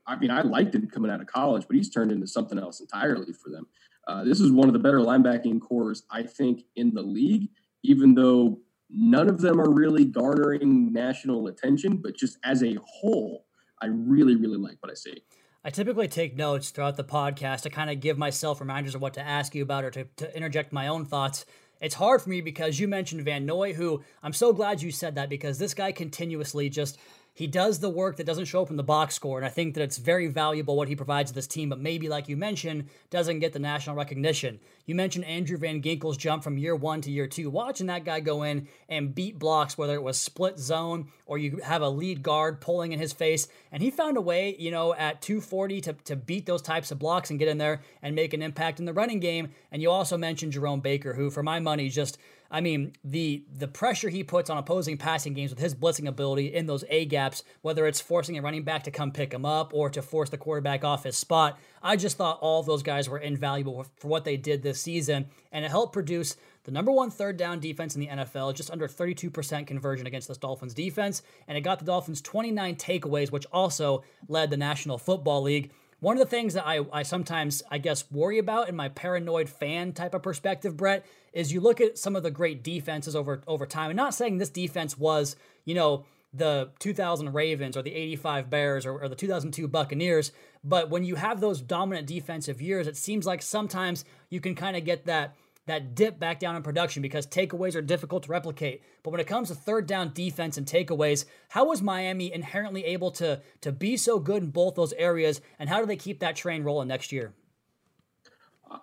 I, 0.07 0.17
mean, 0.17 0.31
I 0.31 0.43
liked 0.43 0.75
him 0.75 0.89
coming 0.89 1.11
out 1.11 1.21
of 1.21 1.27
college, 1.27 1.65
but 1.67 1.77
he's 1.77 1.91
turned 1.91 2.13
into 2.13 2.27
something 2.27 2.59
else 2.59 2.81
entirely 2.81 3.33
for 3.33 3.51
them. 3.51 3.67
Uh, 4.07 4.25
this 4.25 4.41
is 4.41 4.53
one 4.53 4.69
of 4.69 4.73
the 4.73 4.79
better 4.79 4.99
linebacking 4.99 5.61
corps, 5.61 5.97
I 6.11 6.23
think, 6.23 6.63
in 6.77 6.95
the 6.95 7.03
league, 7.03 7.49
even 7.83 8.15
though 8.15 8.61
none 8.89 9.29
of 9.29 9.41
them 9.41 9.61
are 9.61 9.71
really 9.71 10.05
garnering 10.05 10.93
national 10.93 11.49
attention, 11.49 11.97
but 11.97 12.17
just 12.17 12.39
as 12.45 12.63
a 12.63 12.77
whole, 12.85 13.47
I 13.83 13.87
really, 13.87 14.37
really 14.37 14.59
like 14.59 14.77
what 14.81 14.93
I 14.93 14.95
see. 14.95 15.23
I 15.65 15.71
typically 15.71 16.07
take 16.07 16.37
notes 16.37 16.71
throughout 16.71 16.97
the 16.97 17.05
podcast 17.05 17.63
to 17.63 17.71
kind 17.71 17.91
of 17.91 17.99
give 17.99 18.17
myself 18.17 18.61
reminders 18.61 18.95
of 18.95 19.03
what 19.03 19.15
to 19.15 19.21
ask 19.21 19.55
you 19.55 19.65
about 19.65 19.85
or 19.85 19.91
to, 19.91 20.05
to 20.19 20.37
interject 20.37 20.73
my 20.73 20.87
own 20.87 21.05
thoughts. 21.05 21.45
It's 21.81 21.97
hard 21.97 22.23
for 22.23 22.31
me 22.31 22.41
because 22.41 22.79
you 22.79 22.87
mentioned 22.87 23.25
Van 23.25 23.45
Noy, 23.45 23.73
who 23.73 24.03
I'm 24.23 24.33
so 24.33 24.53
glad 24.53 24.81
you 24.81 24.93
said 24.93 25.17
that 25.17 25.29
because 25.29 25.59
this 25.59 25.75
guy 25.75 25.91
continuously 25.91 26.71
just 26.71 26.99
he 27.37 27.47
does 27.47 27.81
the 27.81 27.91
work 27.91 28.17
that 28.17 28.25
doesn't 28.25 28.47
show 28.47 28.63
up 28.63 28.71
in 28.71 28.79
the 28.79 28.83
box 28.83 29.15
score. 29.15 29.37
And 29.37 29.45
I 29.45 29.51
think 29.51 29.75
that 29.75 29.83
it's 29.83 29.99
very 29.99 30.27
valuable 30.27 30.75
what 30.75 30.89
he 30.89 30.97
provides 30.97 31.31
to 31.31 31.35
this 31.35 31.47
team, 31.47 31.69
but 31.69 31.79
maybe, 31.79 32.09
like 32.09 32.31
you 32.31 32.37
mentioned, 32.37 32.89
doesn't 33.11 33.41
get 33.41 33.53
the 33.53 33.59
national 33.59 33.95
recognition. 33.95 34.59
You 34.87 34.95
mentioned 34.95 35.27
Andrew 35.27 35.59
Van 35.59 35.83
Ginkel's 35.83 36.17
jump 36.17 36.43
from 36.43 36.57
year 36.57 36.75
one 36.75 37.03
to 37.03 37.11
year 37.11 37.27
two. 37.27 37.51
Watching 37.51 37.89
that 37.89 38.07
guy 38.07 38.21
go 38.21 38.43
in 38.43 38.69
and 38.89 39.15
beat 39.15 39.39
blocks, 39.39 39.77
whether 39.77 39.95
it 39.95 40.03
was 40.03 40.19
split 40.19 40.59
zone 40.59 41.09
or 41.27 41.37
you 41.37 41.59
have 41.59 41.83
a 41.83 41.91
lead 41.91 42.23
guard 42.23 42.59
pulling 42.63 42.93
in 42.93 42.99
his 42.99 43.13
face. 43.13 43.49
And 43.71 43.83
he 43.83 43.91
found 43.91 44.17
a 44.17 44.23
way, 44.23 44.57
you 44.59 44.71
know, 44.71 44.95
at 44.95 45.21
240 45.21 45.83
to, 45.83 45.93
to 45.93 46.17
beat 46.17 46.47
those 46.47 46.63
types 46.63 46.91
of 46.91 46.99
blocks 46.99 47.29
and 47.29 47.39
get 47.39 47.49
in 47.49 47.59
there 47.59 47.83
and 48.01 48.17
make 48.17 48.33
an 48.33 48.41
impact 48.41 48.81
in 48.81 48.87
the 48.87 48.95
running 48.95 49.21
game. 49.21 49.51
And 49.71 49.83
you 49.83 49.91
also 49.91 50.17
mentioned 50.17 50.53
Jerome 50.53 50.81
Baker, 50.81 51.13
who, 51.13 51.29
for 51.29 51.43
my 51.43 51.61
money, 51.61 51.91
just 51.91 52.17
I 52.51 52.61
mean, 52.61 52.93
the 53.05 53.45
the 53.53 53.69
pressure 53.69 54.09
he 54.09 54.23
puts 54.25 54.51
on 54.51 54.59
opposing 54.59 54.97
passing 54.97 55.35
games 55.35 55.51
with 55.51 55.59
his 55.59 55.75
blitzing 55.75 56.09
ability 56.09 56.55
in 56.55 56.67
those 56.67 56.85
A 56.89 57.05
gaps, 57.05 57.43
whether 57.63 57.87
it's 57.87 58.01
forcing 58.01 58.39
a 58.39 58.43
running 58.43 58.63
back 58.63 58.85
to 58.85 58.91
come 58.91 59.13
pick 59.13 59.33
him 59.33 59.45
up 59.45 59.73
or 59.75 59.91
to 59.91 60.03
force 60.03 60.31
the 60.31 60.39
quarterback 60.39 60.85
off 60.85 61.05
his 61.05 61.17
spot, 61.17 61.59
I 61.83 61.97
just 61.97 62.17
thought 62.17 62.39
all 62.41 62.63
those 62.63 62.83
guys 62.83 63.09
were 63.09 63.19
invaluable 63.19 63.87
for 63.97 64.09
what 64.09 64.25
they 64.25 64.37
did 64.37 64.63
this 64.63 64.81
season, 64.81 65.27
and 65.53 65.65
it 65.65 65.71
helped 65.71 65.93
produce 65.93 66.37
the 66.65 66.73
number 66.73 66.91
one 66.91 67.11
third 67.11 67.37
down 67.37 67.61
defense 67.61 67.95
in 67.95 68.01
the 68.01 68.09
NFL, 68.09 68.55
just 68.55 68.73
under 68.73 68.89
32% 68.89 69.67
conversion 69.67 70.07
against 70.07 70.27
this 70.27 70.37
Dolphins 70.37 70.75
defense, 70.75 71.23
and 71.47 71.57
it 71.57 71.61
got 71.61 71.79
the 71.79 71.85
Dolphins 71.85 72.21
29 72.21 72.75
takeaways, 72.75 73.31
which 73.31 73.47
also 73.53 74.03
led 74.29 74.51
the 74.51 74.57
National 74.57 74.99
Football 74.99 75.43
League. 75.43 75.71
One 76.07 76.17
of 76.17 76.21
the 76.21 76.31
things 76.31 76.55
that 76.55 76.65
I, 76.65 76.87
I 76.93 77.03
sometimes, 77.03 77.65
I 77.69 77.79
guess, 77.79 78.09
worry 78.13 78.39
about 78.39 78.69
in 78.69 78.77
my 78.77 78.91
paranoid 78.91 79.49
fan 79.49 79.93
type 79.93 80.15
of 80.15 80.23
perspective, 80.23 80.77
Brett, 80.77 81.05
is 81.33 81.53
you 81.53 81.61
look 81.61 81.81
at 81.81 81.99
some 81.99 82.15
of 82.15 82.23
the 82.23 82.31
great 82.31 82.63
defenses 82.63 83.17
over 83.17 83.43
over 83.49 83.67
time. 83.67 83.91
And 83.91 83.97
not 83.97 84.15
saying 84.15 84.39
this 84.39 84.49
defense 84.49 84.97
was, 84.97 85.35
you 85.65 85.75
know, 85.75 86.05
the 86.33 86.71
2000 86.79 87.35
Ravens 87.35 87.77
or 87.77 87.83
the 87.83 87.93
85 87.93 88.49
Bears 88.49 88.87
or, 88.87 89.03
or, 89.03 89.09
the 89.09 89.17
2002 89.17 89.67
Buccaneers. 89.67 90.31
But 90.63 90.91
when 90.91 91.03
you 91.03 91.17
have 91.17 91.41
those 91.41 91.61
dominant 91.61 92.07
defensive 92.07 92.63
years, 92.63 92.87
it 92.87 92.97
seems 92.97 93.27
like 93.27 93.43
sometimes 93.43 94.05
you 94.31 94.41
can 94.41 94.55
kind 94.55 94.77
of 94.77 94.85
get 94.85 95.07
that 95.07 95.35
that 95.67 95.95
dip 95.95 96.19
back 96.19 96.39
down 96.39 96.57
in 96.57 96.63
production 96.63 97.03
because 97.03 97.27
takeaways 97.27 97.75
are 97.75 97.83
difficult 97.83 98.23
to 98.25 98.31
replicate. 98.31 98.83
But 99.03 99.11
when 99.11 99.21
it 99.21 99.27
comes 99.27 99.49
to 99.49 99.55
third 99.55 99.87
down 99.87 100.13
defense 100.15 100.57
and 100.57 100.67
takeaways, 100.67 101.25
how 101.49 101.67
was 101.67 101.83
Miami 101.83 102.33
inherently 102.33 102.85
able 102.85 103.11
to 103.13 103.43
to 103.61 103.73
be 103.73 103.97
so 103.97 104.19
good 104.19 104.43
in 104.43 104.51
both 104.51 104.77
those 104.77 104.93
areas, 104.95 105.41
and 105.59 105.69
how 105.69 105.81
do 105.81 105.87
they 105.87 105.97
keep 105.97 106.21
that 106.21 106.37
train 106.37 106.63
rolling 106.63 106.89
next 106.89 107.13
year? 107.13 107.35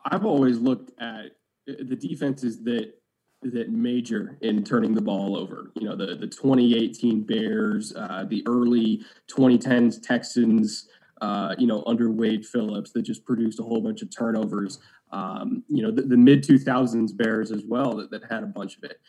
I've 0.06 0.26
always 0.26 0.60
looked 0.60 0.92
at 1.00 1.32
the 1.66 1.96
defenses 1.96 2.64
that 2.64 2.94
that 3.42 3.70
major 3.72 4.38
in 4.42 4.64
turning 4.64 4.94
the 4.94 5.02
ball 5.02 5.38
over. 5.38 5.72
You 5.76 5.88
know, 5.88 5.96
the 5.96 6.16
the 6.16 6.28
2018 6.28 7.22
Bears, 7.24 7.94
uh, 7.96 8.26
the 8.28 8.44
early 8.46 9.04
2010s 9.32 10.02
Texans. 10.02 10.90
Uh, 11.22 11.56
you 11.58 11.68
know, 11.68 11.84
under 11.88 12.12
Wade 12.12 12.46
Phillips, 12.46 12.92
that 12.92 13.04
just 13.04 13.24
produced 13.24 13.58
a 13.58 13.64
whole 13.64 13.80
bunch 13.80 14.02
of 14.02 14.14
turnovers 14.14 14.80
um, 15.14 15.64
you 15.68 15.84
know, 15.84 15.92
the, 15.92 16.02
the 16.02 16.18
mid 16.18 16.44
2000s 16.44 17.16
Bears 17.16 17.52
as 17.52 17.64
well 17.66 17.96
that, 17.98 18.10
that 18.12 18.24
had 18.30 18.44
a 18.44 18.48
bunch 18.48 18.78
of 18.78 18.84
it. 18.84 19.00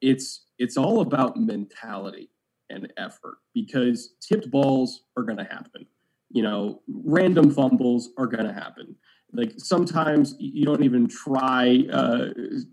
It's 0.00 0.46
it's 0.58 0.76
all 0.76 1.00
about 1.00 1.36
mentality 1.36 2.30
and 2.70 2.90
effort 2.96 3.38
because 3.52 4.14
tipped 4.20 4.50
balls 4.50 5.02
are 5.16 5.24
going 5.24 5.38
to 5.38 5.44
happen. 5.44 5.86
You 6.30 6.42
know, 6.44 6.82
random 6.88 7.50
fumbles 7.50 8.10
are 8.16 8.26
going 8.26 8.46
to 8.46 8.52
happen. 8.52 8.94
Like 9.32 9.52
sometimes 9.56 10.36
you 10.38 10.64
don't 10.64 10.84
even 10.84 11.08
try 11.08 11.84
uh, 11.92 12.28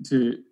to 0.09 0.43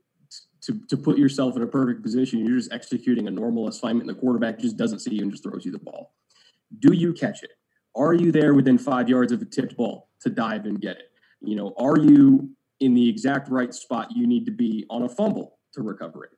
to, 0.61 0.81
to 0.89 0.97
put 0.97 1.19
yourself 1.19 1.55
in 1.55 1.61
a 1.61 1.67
perfect 1.67 2.01
position. 2.01 2.43
You're 2.43 2.57
just 2.57 2.73
executing 2.73 3.27
a 3.27 3.31
normal 3.31 3.67
assignment. 3.67 4.09
And 4.09 4.17
the 4.17 4.19
quarterback 4.19 4.57
just 4.57 4.77
doesn't 4.77 4.97
see 4.97 5.13
you 5.13 5.21
and 5.21 5.31
just 5.31 5.43
throws 5.43 5.63
you 5.63 5.71
the 5.71 5.77
ball. 5.77 6.15
Do 6.79 6.91
you 6.91 7.13
catch 7.13 7.43
it? 7.43 7.51
Are 7.95 8.15
you 8.15 8.31
there 8.31 8.55
within 8.55 8.79
five 8.79 9.07
yards 9.07 9.31
of 9.31 9.43
a 9.43 9.45
tipped 9.45 9.77
ball 9.77 10.09
to 10.21 10.29
dive 10.31 10.65
and 10.65 10.81
get 10.81 10.97
it? 10.97 11.11
You 11.45 11.55
know, 11.55 11.73
are 11.77 11.97
you 11.97 12.49
in 12.79 12.93
the 12.93 13.07
exact 13.07 13.49
right 13.49 13.73
spot 13.73 14.09
you 14.15 14.27
need 14.27 14.45
to 14.45 14.51
be 14.51 14.85
on 14.89 15.03
a 15.03 15.09
fumble 15.09 15.59
to 15.73 15.81
recover 15.81 16.25
it? 16.25 16.31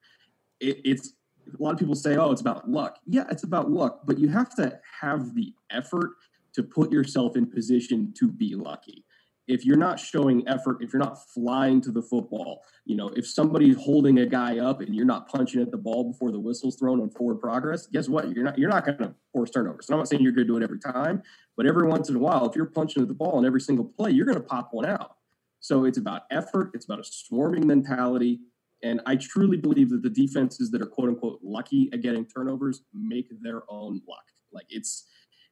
it 0.59 0.81
it's 0.83 1.13
a 1.47 1.63
lot 1.63 1.71
of 1.71 1.79
people 1.79 1.95
say, 1.95 2.17
oh, 2.17 2.31
it's 2.31 2.41
about 2.41 2.69
luck. 2.69 2.97
Yeah, 3.05 3.25
it's 3.31 3.43
about 3.43 3.71
luck, 3.71 4.01
but 4.05 4.19
you 4.19 4.27
have 4.29 4.53
to 4.55 4.79
have 4.99 5.33
the 5.33 5.53
effort 5.71 6.11
to 6.53 6.63
put 6.63 6.91
yourself 6.91 7.37
in 7.37 7.45
position 7.45 8.13
to 8.17 8.29
be 8.29 8.55
lucky. 8.55 9.05
If 9.47 9.65
you're 9.65 9.77
not 9.77 9.99
showing 9.99 10.47
effort, 10.47 10.77
if 10.81 10.91
you're 10.91 11.01
not 11.01 11.29
flying 11.33 11.79
to 11.81 11.91
the 11.91 12.01
football, 12.01 12.63
you 12.85 12.95
know, 12.97 13.09
if 13.09 13.25
somebody's 13.25 13.77
holding 13.77 14.19
a 14.19 14.25
guy 14.25 14.59
up 14.59 14.81
and 14.81 14.93
you're 14.93 15.05
not 15.05 15.29
punching 15.29 15.61
at 15.61 15.71
the 15.71 15.77
ball 15.77 16.11
before 16.11 16.31
the 16.31 16.39
whistle's 16.39 16.75
thrown 16.75 16.99
on 16.99 17.09
forward 17.09 17.39
progress, 17.39 17.87
guess 17.87 18.09
what? 18.09 18.35
You're 18.35 18.43
not 18.43 18.57
you're 18.57 18.69
not 18.69 18.85
going 18.85 18.97
to 18.97 19.13
force 19.31 19.49
turnovers. 19.51 19.87
And 19.87 19.95
I'm 19.95 19.99
not 19.99 20.09
saying 20.09 20.21
you're 20.21 20.33
going 20.33 20.47
to 20.47 20.53
do 20.53 20.57
it 20.57 20.63
every 20.63 20.79
time, 20.79 21.23
but 21.55 21.65
every 21.65 21.87
once 21.87 22.09
in 22.09 22.15
a 22.15 22.19
while, 22.19 22.49
if 22.49 22.55
you're 22.55 22.65
punching 22.65 23.01
at 23.01 23.07
the 23.07 23.13
ball 23.13 23.39
in 23.39 23.45
every 23.45 23.61
single 23.61 23.85
play, 23.85 24.11
you're 24.11 24.25
going 24.25 24.37
to 24.37 24.43
pop 24.43 24.69
one 24.71 24.85
out. 24.85 25.15
So 25.59 25.85
it's 25.85 25.97
about 25.97 26.23
effort, 26.29 26.71
it's 26.73 26.85
about 26.85 26.99
a 26.99 27.03
swarming 27.03 27.65
mentality. 27.65 28.39
And 28.83 29.01
I 29.05 29.15
truly 29.15 29.57
believe 29.57 29.89
that 29.89 30.03
the 30.03 30.09
defenses 30.09 30.69
that 30.71 30.81
are 30.81 30.85
quote 30.85 31.09
unquote 31.09 31.39
lucky 31.41 31.89
at 31.93 32.01
getting 32.01 32.25
turnovers 32.25 32.83
make 32.93 33.27
their 33.41 33.63
own 33.69 34.01
luck. 34.07 34.23
Like 34.51 34.67
it's 34.69 35.07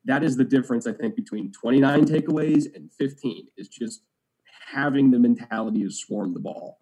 that 0.06 0.24
is 0.24 0.38
the 0.38 0.44
difference, 0.44 0.88
I 0.88 0.94
think, 0.94 1.15
between 1.15 1.52
29 1.52 2.06
takeaways 2.06 2.74
and 2.76 2.91
15 2.94 3.48
is 3.58 3.68
just 3.68 4.04
having 4.72 5.12
the 5.12 5.20
mentality 5.20 5.84
to 5.84 5.91
swarm 5.91 6.34
the 6.34 6.39
ball. 6.39 6.80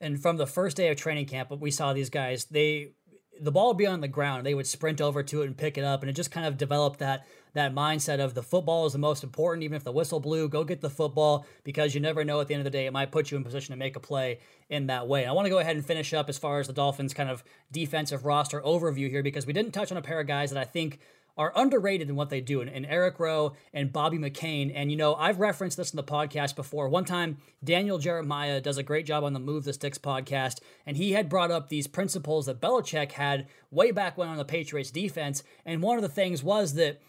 And 0.00 0.20
from 0.20 0.36
the 0.36 0.46
first 0.46 0.76
day 0.76 0.88
of 0.88 0.96
training 0.96 1.26
camp, 1.26 1.50
we 1.58 1.70
saw 1.70 1.92
these 1.92 2.10
guys, 2.10 2.44
they 2.46 2.92
the 3.40 3.52
ball 3.52 3.68
would 3.68 3.78
be 3.78 3.86
on 3.86 4.00
the 4.00 4.08
ground. 4.08 4.46
They 4.46 4.54
would 4.54 4.66
sprint 4.66 5.00
over 5.00 5.22
to 5.22 5.42
it 5.42 5.46
and 5.46 5.56
pick 5.56 5.76
it 5.76 5.84
up, 5.84 6.02
and 6.02 6.10
it 6.10 6.14
just 6.14 6.30
kind 6.30 6.46
of 6.46 6.56
developed 6.56 7.00
that 7.00 7.26
that 7.54 7.74
mindset 7.74 8.18
of 8.18 8.34
the 8.34 8.42
football 8.42 8.86
is 8.86 8.92
the 8.92 8.98
most 8.98 9.22
important. 9.22 9.64
Even 9.64 9.76
if 9.76 9.84
the 9.84 9.92
whistle 9.92 10.20
blew, 10.20 10.48
go 10.48 10.64
get 10.64 10.80
the 10.80 10.90
football 10.90 11.46
because 11.62 11.94
you 11.94 12.00
never 12.00 12.24
know 12.24 12.40
at 12.40 12.48
the 12.48 12.54
end 12.54 12.60
of 12.60 12.64
the 12.64 12.70
day 12.70 12.86
it 12.86 12.92
might 12.92 13.12
put 13.12 13.30
you 13.30 13.36
in 13.36 13.44
position 13.44 13.72
to 13.72 13.78
make 13.78 13.96
a 13.96 14.00
play 14.00 14.38
in 14.68 14.86
that 14.86 15.06
way. 15.06 15.26
I 15.26 15.32
want 15.32 15.46
to 15.46 15.50
go 15.50 15.58
ahead 15.58 15.76
and 15.76 15.84
finish 15.84 16.12
up 16.12 16.28
as 16.28 16.38
far 16.38 16.60
as 16.60 16.66
the 16.66 16.72
Dolphins' 16.72 17.14
kind 17.14 17.30
of 17.30 17.44
defensive 17.70 18.24
roster 18.24 18.60
overview 18.60 19.08
here 19.08 19.22
because 19.22 19.46
we 19.46 19.52
didn't 19.52 19.72
touch 19.72 19.92
on 19.92 19.98
a 19.98 20.02
pair 20.02 20.20
of 20.20 20.26
guys 20.26 20.50
that 20.50 20.60
I 20.60 20.64
think 20.64 20.98
are 21.36 21.52
underrated 21.56 22.08
in 22.08 22.16
what 22.16 22.30
they 22.30 22.40
do, 22.40 22.60
and, 22.60 22.70
and, 22.70 22.86
Eric 22.86 23.18
Rowe 23.18 23.54
and 23.72 23.92
Bobby 23.92 24.18
McCain. 24.18 24.70
And, 24.74 24.90
you 24.90 24.96
know, 24.96 25.14
I've 25.14 25.40
referenced 25.40 25.76
this 25.76 25.92
in 25.92 25.96
the 25.96 26.04
podcast 26.04 26.54
before. 26.54 26.88
One 26.88 27.04
time, 27.04 27.38
Daniel 27.62 27.98
Jeremiah 27.98 28.60
does 28.60 28.78
a 28.78 28.82
great 28.82 29.06
job 29.06 29.24
on 29.24 29.32
the 29.32 29.40
Move 29.40 29.64
the 29.64 29.72
Sticks 29.72 29.98
podcast, 29.98 30.60
and 30.86 30.96
he 30.96 31.12
had 31.12 31.28
brought 31.28 31.50
up 31.50 31.68
these 31.68 31.86
principles 31.86 32.46
that 32.46 32.60
Belichick 32.60 33.12
had 33.12 33.48
way 33.70 33.90
back 33.90 34.16
when 34.16 34.28
on 34.28 34.36
the 34.36 34.44
Patriots 34.44 34.90
defense. 34.90 35.42
And 35.64 35.82
one 35.82 35.96
of 35.96 36.02
the 36.02 36.08
things 36.08 36.42
was 36.42 36.74
that 36.74 37.00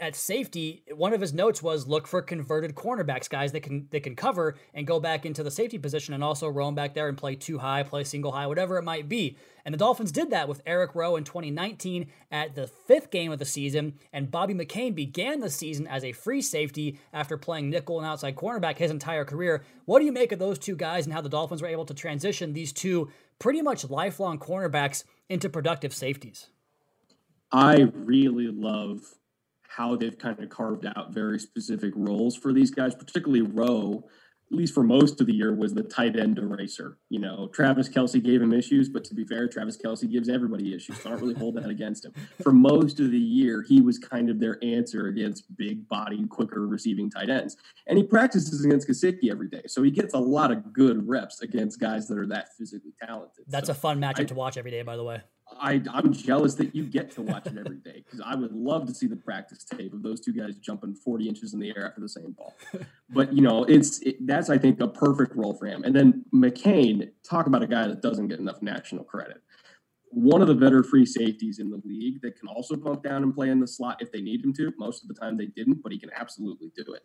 at 0.00 0.16
safety, 0.16 0.82
one 0.94 1.12
of 1.12 1.20
his 1.20 1.34
notes 1.34 1.62
was 1.62 1.86
look 1.86 2.06
for 2.06 2.22
converted 2.22 2.74
cornerbacks, 2.74 3.28
guys 3.28 3.52
that 3.52 3.60
can 3.60 3.88
that 3.90 4.02
can 4.02 4.16
cover 4.16 4.56
and 4.72 4.86
go 4.86 5.00
back 5.00 5.26
into 5.26 5.42
the 5.42 5.50
safety 5.50 5.78
position 5.78 6.14
and 6.14 6.24
also 6.24 6.48
roam 6.48 6.74
back 6.74 6.94
there 6.94 7.08
and 7.08 7.18
play 7.18 7.34
two 7.34 7.58
high, 7.58 7.82
play 7.82 8.04
single 8.04 8.32
high, 8.32 8.46
whatever 8.46 8.78
it 8.78 8.84
might 8.84 9.08
be. 9.08 9.36
And 9.64 9.72
the 9.72 9.78
Dolphins 9.78 10.12
did 10.12 10.30
that 10.30 10.48
with 10.48 10.62
Eric 10.66 10.94
Rowe 10.94 11.16
in 11.16 11.24
2019 11.24 12.06
at 12.30 12.54
the 12.54 12.66
fifth 12.66 13.10
game 13.10 13.32
of 13.32 13.38
the 13.38 13.44
season, 13.44 13.94
and 14.12 14.30
Bobby 14.30 14.54
McCain 14.54 14.94
began 14.94 15.40
the 15.40 15.50
season 15.50 15.86
as 15.86 16.04
a 16.04 16.12
free 16.12 16.42
safety 16.42 16.98
after 17.12 17.38
playing 17.38 17.70
nickel 17.70 17.98
and 17.98 18.06
outside 18.06 18.36
cornerback 18.36 18.76
his 18.76 18.90
entire 18.90 19.24
career. 19.24 19.64
What 19.86 20.00
do 20.00 20.04
you 20.04 20.12
make 20.12 20.32
of 20.32 20.38
those 20.38 20.58
two 20.58 20.76
guys 20.76 21.06
and 21.06 21.14
how 21.14 21.22
the 21.22 21.28
Dolphins 21.28 21.62
were 21.62 21.68
able 21.68 21.86
to 21.86 21.94
transition 21.94 22.52
these 22.52 22.72
two 22.72 23.10
pretty 23.38 23.62
much 23.62 23.88
lifelong 23.88 24.38
cornerbacks 24.38 25.04
into 25.28 25.48
productive 25.48 25.94
safeties? 25.94 26.48
I 27.50 27.88
really 27.94 28.48
love 28.48 29.14
how 29.76 29.96
they've 29.96 30.18
kind 30.18 30.38
of 30.40 30.48
carved 30.48 30.86
out 30.86 31.12
very 31.12 31.38
specific 31.38 31.92
roles 31.96 32.36
for 32.36 32.52
these 32.52 32.70
guys, 32.70 32.94
particularly 32.94 33.42
Rowe, 33.42 34.04
at 34.52 34.56
least 34.56 34.74
for 34.74 34.84
most 34.84 35.20
of 35.20 35.26
the 35.26 35.32
year, 35.32 35.54
was 35.54 35.74
the 35.74 35.82
tight 35.82 36.18
end 36.18 36.38
eraser. 36.38 36.98
You 37.08 37.18
know, 37.18 37.48
Travis 37.52 37.88
Kelce 37.88 38.22
gave 38.22 38.42
him 38.42 38.52
issues, 38.52 38.88
but 38.88 39.02
to 39.04 39.14
be 39.14 39.24
fair, 39.24 39.48
Travis 39.48 39.76
Kelce 39.76 40.08
gives 40.08 40.28
everybody 40.28 40.74
issues. 40.74 41.00
So 41.00 41.08
I 41.08 41.12
don't 41.12 41.22
really 41.22 41.34
hold 41.34 41.56
that 41.56 41.68
against 41.70 42.04
him. 42.04 42.12
For 42.42 42.52
most 42.52 43.00
of 43.00 43.10
the 43.10 43.18
year, 43.18 43.62
he 43.62 43.80
was 43.80 43.98
kind 43.98 44.30
of 44.30 44.38
their 44.38 44.58
answer 44.62 45.08
against 45.08 45.56
big 45.56 45.88
bodied, 45.88 46.28
quicker 46.28 46.66
receiving 46.66 47.10
tight 47.10 47.30
ends. 47.30 47.56
And 47.86 47.98
he 47.98 48.04
practices 48.04 48.64
against 48.64 48.86
Gesicki 48.86 49.30
every 49.30 49.48
day. 49.48 49.62
So 49.66 49.82
he 49.82 49.90
gets 49.90 50.14
a 50.14 50.18
lot 50.18 50.52
of 50.52 50.72
good 50.72 51.08
reps 51.08 51.40
against 51.40 51.80
guys 51.80 52.06
that 52.08 52.18
are 52.18 52.26
that 52.26 52.54
physically 52.56 52.92
talented. 53.02 53.46
That's 53.48 53.68
so 53.68 53.72
a 53.72 53.74
fun 53.74 54.00
matchup 54.00 54.20
I, 54.20 54.24
to 54.24 54.34
watch 54.34 54.56
every 54.56 54.70
day, 54.70 54.82
by 54.82 54.96
the 54.96 55.04
way. 55.04 55.22
I, 55.60 55.82
I'm 55.92 56.12
jealous 56.12 56.54
that 56.54 56.74
you 56.74 56.84
get 56.84 57.10
to 57.12 57.22
watch 57.22 57.46
it 57.46 57.56
every 57.58 57.76
day 57.76 58.02
because 58.04 58.20
I 58.24 58.34
would 58.34 58.52
love 58.52 58.86
to 58.86 58.94
see 58.94 59.06
the 59.06 59.16
practice 59.16 59.64
tape 59.64 59.92
of 59.92 60.02
those 60.02 60.20
two 60.20 60.32
guys 60.32 60.56
jumping 60.56 60.94
40 60.94 61.28
inches 61.28 61.54
in 61.54 61.60
the 61.60 61.68
air 61.76 61.86
after 61.86 62.00
the 62.00 62.08
same 62.08 62.32
ball. 62.32 62.54
but 63.10 63.32
you 63.32 63.42
know, 63.42 63.64
it's 63.64 64.00
it, 64.00 64.26
that's 64.26 64.50
I 64.50 64.58
think 64.58 64.80
a 64.80 64.88
perfect 64.88 65.36
role 65.36 65.54
for 65.54 65.66
him. 65.66 65.84
And 65.84 65.94
then 65.94 66.24
McCain, 66.34 67.10
talk 67.22 67.46
about 67.46 67.62
a 67.62 67.66
guy 67.66 67.86
that 67.86 68.02
doesn't 68.02 68.28
get 68.28 68.38
enough 68.38 68.62
national 68.62 69.04
credit 69.04 69.42
one 70.14 70.40
of 70.40 70.48
the 70.48 70.54
better 70.54 70.82
free 70.82 71.04
safeties 71.04 71.58
in 71.58 71.70
the 71.70 71.80
league 71.84 72.20
that 72.22 72.38
can 72.38 72.48
also 72.48 72.76
bump 72.76 73.02
down 73.02 73.22
and 73.22 73.34
play 73.34 73.50
in 73.50 73.60
the 73.60 73.66
slot 73.66 74.00
if 74.00 74.12
they 74.12 74.20
need 74.20 74.44
him 74.44 74.52
to. 74.54 74.72
Most 74.78 75.02
of 75.02 75.08
the 75.08 75.14
time 75.14 75.36
they 75.36 75.46
didn't, 75.46 75.82
but 75.82 75.92
he 75.92 75.98
can 75.98 76.10
absolutely 76.14 76.70
do 76.76 76.94
it. 76.94 77.02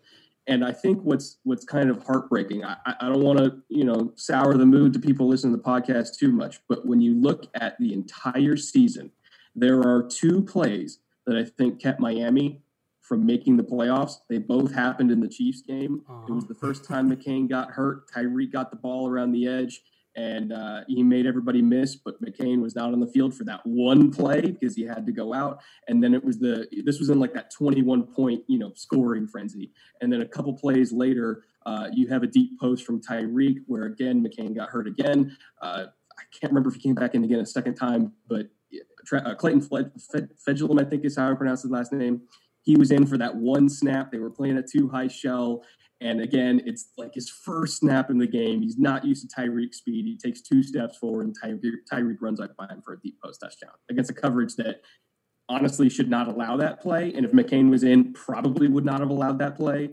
And 0.47 0.63
I 0.63 0.71
think 0.71 1.01
what's 1.03 1.37
what's 1.43 1.65
kind 1.65 1.89
of 1.89 2.03
heartbreaking. 2.03 2.63
I, 2.65 2.77
I 2.85 3.09
don't 3.09 3.21
want 3.21 3.39
to 3.39 3.61
you 3.69 3.83
know 3.83 4.13
sour 4.15 4.57
the 4.57 4.65
mood 4.65 4.93
to 4.93 4.99
people 4.99 5.27
listening 5.27 5.53
to 5.53 5.57
the 5.57 5.63
podcast 5.63 6.17
too 6.17 6.31
much, 6.31 6.59
but 6.67 6.85
when 6.85 7.01
you 7.01 7.19
look 7.19 7.47
at 7.55 7.77
the 7.79 7.93
entire 7.93 8.57
season, 8.57 9.11
there 9.55 9.79
are 9.79 10.03
two 10.03 10.41
plays 10.41 10.99
that 11.25 11.35
I 11.35 11.43
think 11.43 11.81
kept 11.81 11.99
Miami 11.99 12.61
from 13.01 13.25
making 13.25 13.57
the 13.57 13.63
playoffs. 13.63 14.19
They 14.29 14.37
both 14.37 14.73
happened 14.73 15.11
in 15.11 15.19
the 15.19 15.27
Chiefs 15.27 15.61
game. 15.61 16.03
Uh-huh. 16.09 16.25
It 16.29 16.31
was 16.31 16.45
the 16.45 16.55
first 16.55 16.83
time 16.83 17.09
McCain 17.09 17.49
got 17.49 17.71
hurt. 17.71 18.09
Tyreek 18.11 18.51
got 18.51 18.69
the 18.69 18.77
ball 18.77 19.09
around 19.09 19.31
the 19.31 19.47
edge 19.47 19.81
and 20.19 20.51
uh, 20.51 20.81
he 20.87 21.01
made 21.01 21.25
everybody 21.25 21.61
miss. 21.61 21.95
But 21.95 22.21
McCain 22.21 22.61
was 22.61 22.75
not 22.75 22.91
on 22.91 22.99
the 22.99 23.07
field 23.07 23.33
for 23.33 23.45
that 23.45 23.61
one 23.63 24.11
play 24.11 24.41
because 24.41 24.75
he 24.75 24.83
had 24.83 25.05
to 25.05 25.13
go 25.13 25.33
out. 25.33 25.61
And 25.87 26.03
then 26.03 26.13
it 26.13 26.23
was 26.23 26.39
the 26.39 26.67
this 26.83 26.99
was 26.99 27.09
in 27.09 27.19
like 27.19 27.33
that 27.33 27.51
21 27.51 28.03
point 28.03 28.43
you 28.47 28.59
know 28.59 28.73
scoring 28.75 29.27
frenzy. 29.27 29.71
And 30.01 30.11
then 30.11 30.21
a 30.21 30.27
couple 30.27 30.53
plays 30.53 30.91
later, 30.91 31.45
uh, 31.65 31.87
you 31.93 32.07
have 32.07 32.23
a 32.23 32.27
deep 32.27 32.59
post 32.59 32.85
from 32.85 33.01
Tyreek 33.01 33.59
where 33.67 33.85
again 33.85 34.21
McCain 34.21 34.53
got 34.53 34.69
hurt 34.69 34.87
again. 34.87 35.37
Uh, 35.61 35.85
I 36.17 36.23
can't 36.37 36.51
remember 36.51 36.69
if 36.69 36.75
he 36.75 36.81
came 36.81 36.95
back 36.95 37.15
in 37.15 37.23
again 37.23 37.39
a 37.39 37.45
second 37.45 37.75
time, 37.75 38.11
but 38.27 38.47
uh, 39.13 39.35
Clayton 39.35 39.61
Fejedelem, 39.61 40.81
I 40.81 40.83
think 40.83 41.05
is 41.05 41.15
how 41.15 41.31
I 41.31 41.33
pronounce 41.33 41.61
his 41.61 41.71
last 41.71 41.93
name. 41.93 42.21
He 42.61 42.75
was 42.75 42.91
in 42.91 43.07
for 43.07 43.17
that 43.17 43.35
one 43.35 43.69
snap. 43.69 44.11
They 44.11 44.19
were 44.19 44.29
playing 44.29 44.57
a 44.57 44.63
two 44.63 44.89
high 44.89 45.07
shell. 45.07 45.63
And 46.01 46.21
again, 46.21 46.61
it's 46.65 46.89
like 46.97 47.13
his 47.13 47.29
first 47.29 47.77
snap 47.77 48.09
in 48.09 48.17
the 48.17 48.27
game. 48.27 48.61
He's 48.61 48.77
not 48.77 49.03
used 49.03 49.29
to 49.29 49.35
Tyreek 49.35 49.73
speed. 49.73 50.05
He 50.05 50.17
takes 50.17 50.41
two 50.41 50.63
steps 50.63 50.97
forward, 50.97 51.25
and 51.25 51.59
Tyreek, 51.91 52.17
runs 52.21 52.39
up 52.39 52.55
by 52.55 52.67
him 52.67 52.81
for 52.81 52.93
a 52.93 52.99
deep 52.99 53.17
post 53.21 53.41
touchdown 53.41 53.71
against 53.89 54.09
a 54.09 54.13
coverage 54.13 54.55
that 54.55 54.81
honestly 55.49 55.89
should 55.89 56.09
not 56.09 56.27
allow 56.27 56.55
that 56.57 56.81
play. 56.81 57.13
And 57.13 57.25
if 57.25 57.31
McCain 57.31 57.69
was 57.69 57.83
in, 57.83 58.13
probably 58.13 58.67
would 58.67 58.85
not 58.85 59.01
have 59.01 59.09
allowed 59.09 59.39
that 59.39 59.55
play. 59.55 59.89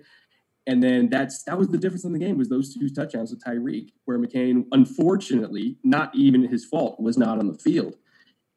And 0.69 0.83
then 0.83 1.09
that's 1.09 1.43
that 1.45 1.59
was 1.59 1.69
the 1.69 1.79
difference 1.79 2.05
in 2.05 2.13
the 2.13 2.19
game 2.19 2.39
was 2.39 2.49
those 2.49 2.75
two 2.75 2.89
touchdowns 2.89 3.31
to 3.31 3.37
Tyreek, 3.37 3.91
where 4.05 4.19
McCain, 4.19 4.67
unfortunately, 4.73 5.79
not 5.83 6.15
even 6.15 6.47
his 6.47 6.65
fault, 6.65 7.01
was 7.01 7.17
not 7.17 7.39
on 7.39 7.49
the 7.49 7.59
field. 7.59 7.97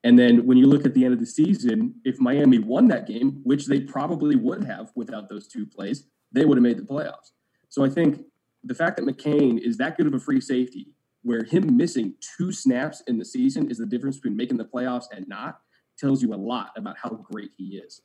And 0.03 0.17
then 0.17 0.45
when 0.45 0.57
you 0.57 0.65
look 0.65 0.85
at 0.85 0.93
the 0.93 1.03
end 1.03 1.13
of 1.13 1.19
the 1.19 1.25
season, 1.25 1.95
if 2.05 2.19
Miami 2.19 2.59
won 2.59 2.87
that 2.87 3.07
game, 3.07 3.41
which 3.43 3.65
they 3.67 3.81
probably 3.81 4.35
would 4.35 4.63
have 4.63 4.91
without 4.95 5.29
those 5.29 5.47
two 5.47 5.65
plays, 5.65 6.05
they 6.31 6.45
would 6.45 6.57
have 6.57 6.63
made 6.63 6.77
the 6.77 6.83
playoffs. 6.83 7.31
So 7.69 7.85
I 7.85 7.89
think 7.89 8.25
the 8.63 8.75
fact 8.75 8.97
that 8.97 9.05
McCain 9.05 9.59
is 9.59 9.77
that 9.77 9.97
good 9.97 10.07
of 10.07 10.13
a 10.13 10.19
free 10.19 10.41
safety, 10.41 10.87
where 11.23 11.43
him 11.43 11.75
missing 11.75 12.15
two 12.37 12.51
snaps 12.51 13.01
in 13.07 13.17
the 13.17 13.25
season 13.25 13.69
is 13.69 13.77
the 13.77 13.85
difference 13.85 14.17
between 14.17 14.37
making 14.37 14.57
the 14.57 14.65
playoffs 14.65 15.05
and 15.11 15.27
not, 15.27 15.59
tells 15.97 16.21
you 16.21 16.33
a 16.33 16.35
lot 16.35 16.71
about 16.77 16.97
how 16.97 17.09
great 17.09 17.51
he 17.57 17.77
is. 17.77 18.01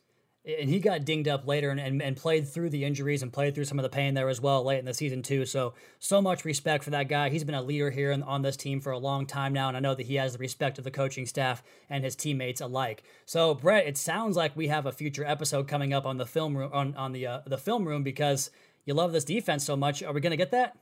And 0.47 0.69
he 0.69 0.79
got 0.79 1.07
dinged 1.07 1.27
up 1.27 1.47
later 1.47 1.71
and, 1.71 1.81
and, 1.81 2.03
and, 2.03 2.15
played 2.19 2.47
through 2.47 2.69
the 2.69 2.85
injuries 2.85 3.23
and 3.23 3.33
played 3.33 3.55
through 3.55 3.65
some 3.65 3.79
of 3.79 3.83
the 3.83 3.89
pain 3.89 4.13
there 4.13 4.29
as 4.29 4.43
well 4.43 4.63
late 4.63 4.79
in 4.79 4.85
the 4.85 4.93
season 4.93 5.23
too. 5.23 5.47
So 5.47 5.73
so 6.01 6.21
much 6.21 6.45
respect 6.45 6.85
for 6.85 6.91
that 6.91 7.09
guy. 7.09 7.31
He's 7.31 7.45
been 7.45 7.55
a 7.55 7.63
leader 7.63 7.91
here 7.91 8.11
in, 8.11 8.23
on 8.23 8.43
this 8.43 8.55
team 8.55 8.83
for 8.83 8.93
a 8.93 8.99
long 8.99 9.25
time 9.25 9.55
now 9.55 9.69
and 9.69 9.77
i 9.77 9.81
know 9.81 9.95
that 9.95 10.05
he 10.05 10.17
has 10.17 10.35
the 10.35 10.39
respect 10.39 10.77
of 10.77 10.85
the 10.85 10.91
coaching 10.91 11.25
staff 11.25 11.63
and 11.89 12.05
his 12.05 12.15
teammates 12.15 12.61
alike. 12.61 13.05
So 13.25 13.55
brett 13.55 13.87
it 13.87 13.97
sounds 13.97 14.37
like 14.37 14.55
we 14.55 14.69
have 14.69 14.85
a 14.85 14.93
future 14.93 15.25
episode 15.25 15.67
coming 15.67 15.95
up 15.95 16.05
on 16.05 16.19
the 16.19 16.27
film 16.27 16.55
room 16.55 16.71
on, 16.75 16.95
on 16.95 17.13
the 17.13 17.27
uh, 17.27 17.41
the 17.47 17.57
film 17.57 17.89
room 17.89 18.03
because 18.03 18.51
you 18.87 18.95
love 18.95 19.13
this 19.13 19.25
defense 19.25 19.65
so 19.65 19.77
much 19.77 20.03
are 20.03 20.13
we 20.13 20.21
going 20.21 20.31
to 20.31 20.37
get 20.37 20.51
that 20.51 20.77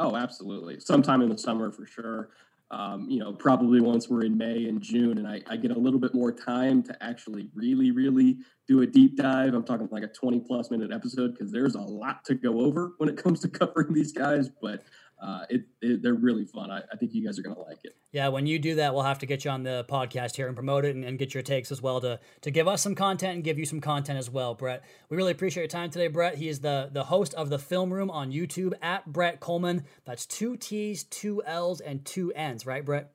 Oh, 0.00 0.16
absolutely. 0.16 0.80
Sometime 0.80 1.22
in 1.22 1.28
the 1.28 1.38
summer 1.38 1.70
for 1.70 1.86
sure 1.86 2.30
um, 2.70 3.08
you 3.08 3.20
know, 3.20 3.32
probably 3.32 3.80
once 3.80 4.08
we're 4.08 4.24
in 4.24 4.36
May 4.36 4.66
and 4.66 4.80
June, 4.80 5.18
and 5.18 5.28
I, 5.28 5.42
I, 5.46 5.56
get 5.56 5.70
a 5.70 5.78
little 5.78 6.00
bit 6.00 6.14
more 6.14 6.32
time 6.32 6.82
to 6.84 7.04
actually 7.04 7.48
really, 7.54 7.90
really 7.90 8.38
do 8.66 8.80
a 8.80 8.86
deep 8.86 9.16
dive. 9.16 9.54
I'm 9.54 9.64
talking 9.64 9.88
like 9.92 10.02
a 10.02 10.08
20 10.08 10.40
plus 10.40 10.70
minute 10.70 10.90
episode 10.90 11.32
because 11.34 11.52
there's 11.52 11.74
a 11.74 11.80
lot 11.80 12.24
to 12.24 12.34
go 12.34 12.60
over 12.60 12.94
when 12.98 13.08
it 13.08 13.22
comes 13.22 13.40
to 13.40 13.48
covering 13.60 13.92
these 13.92 14.12
guys. 14.12 14.48
But 14.60 14.82
uh, 15.24 15.46
it, 15.48 15.62
it, 15.80 16.02
they're 16.02 16.12
really 16.12 16.44
fun. 16.44 16.70
I, 16.70 16.82
I, 16.92 16.96
think 16.96 17.14
you 17.14 17.24
guys 17.24 17.38
are 17.38 17.42
going 17.42 17.56
to 17.56 17.62
like 17.62 17.82
it. 17.84 17.96
Yeah, 18.12 18.28
when 18.28 18.46
you 18.46 18.58
do 18.58 18.74
that, 18.74 18.92
we'll 18.92 19.04
have 19.04 19.20
to 19.20 19.26
get 19.26 19.42
you 19.44 19.50
on 19.50 19.62
the 19.62 19.86
podcast 19.88 20.36
here 20.36 20.46
and 20.46 20.54
promote 20.54 20.84
it 20.84 20.94
and, 20.94 21.02
and, 21.02 21.18
get 21.18 21.32
your 21.32 21.42
takes 21.42 21.72
as 21.72 21.80
well 21.80 22.00
to 22.02 22.20
to 22.42 22.50
give 22.50 22.68
us 22.68 22.82
some 22.82 22.94
content 22.94 23.36
and 23.36 23.44
give 23.44 23.58
you 23.58 23.64
some 23.64 23.80
content 23.80 24.18
as 24.18 24.28
well, 24.28 24.54
Brett. 24.54 24.84
We 25.08 25.16
really 25.16 25.32
appreciate 25.32 25.62
your 25.62 25.68
time 25.68 25.90
today, 25.90 26.08
Brett. 26.08 26.36
He 26.36 26.48
is 26.48 26.60
the 26.60 26.90
the 26.92 27.04
host 27.04 27.32
of 27.34 27.48
the 27.48 27.58
Film 27.58 27.92
Room 27.92 28.10
on 28.10 28.32
YouTube 28.32 28.74
at 28.82 29.06
Brett 29.06 29.40
Coleman. 29.40 29.84
That's 30.04 30.26
two 30.26 30.58
T's, 30.58 31.04
two 31.04 31.42
L's, 31.46 31.80
and 31.80 32.04
two 32.04 32.30
N's, 32.34 32.66
right, 32.66 32.84
Brett? 32.84 33.10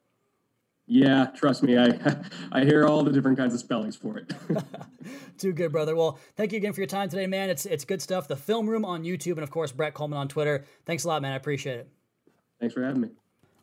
Yeah, 0.88 1.28
trust 1.36 1.62
me, 1.62 1.78
I 1.78 2.00
I 2.52 2.66
hear 2.66 2.88
all 2.88 3.04
the 3.04 3.12
different 3.12 3.38
kinds 3.38 3.54
of 3.54 3.60
spellings 3.60 3.96
for 3.96 4.18
it. 4.18 4.34
Too 5.38 5.54
good, 5.54 5.72
brother. 5.72 5.96
Well, 5.96 6.18
thank 6.36 6.52
you 6.52 6.58
again 6.58 6.74
for 6.74 6.82
your 6.82 6.88
time 6.88 7.08
today, 7.08 7.28
man. 7.28 7.52
It's 7.52 7.68
it's 7.68 7.86
good 7.86 8.02
stuff. 8.02 8.28
The 8.28 8.36
Film 8.36 8.68
Room 8.68 8.84
on 8.84 9.04
YouTube, 9.04 9.34
and 9.34 9.44
of 9.44 9.52
course, 9.52 9.72
Brett 9.72 9.94
Coleman 9.94 10.18
on 10.18 10.28
Twitter. 10.28 10.66
Thanks 10.86 11.04
a 11.04 11.08
lot, 11.08 11.22
man. 11.22 11.34
I 11.34 11.36
appreciate 11.36 11.78
it. 11.78 11.90
Thanks 12.60 12.74
for 12.74 12.84
having 12.84 13.02
me. 13.02 13.10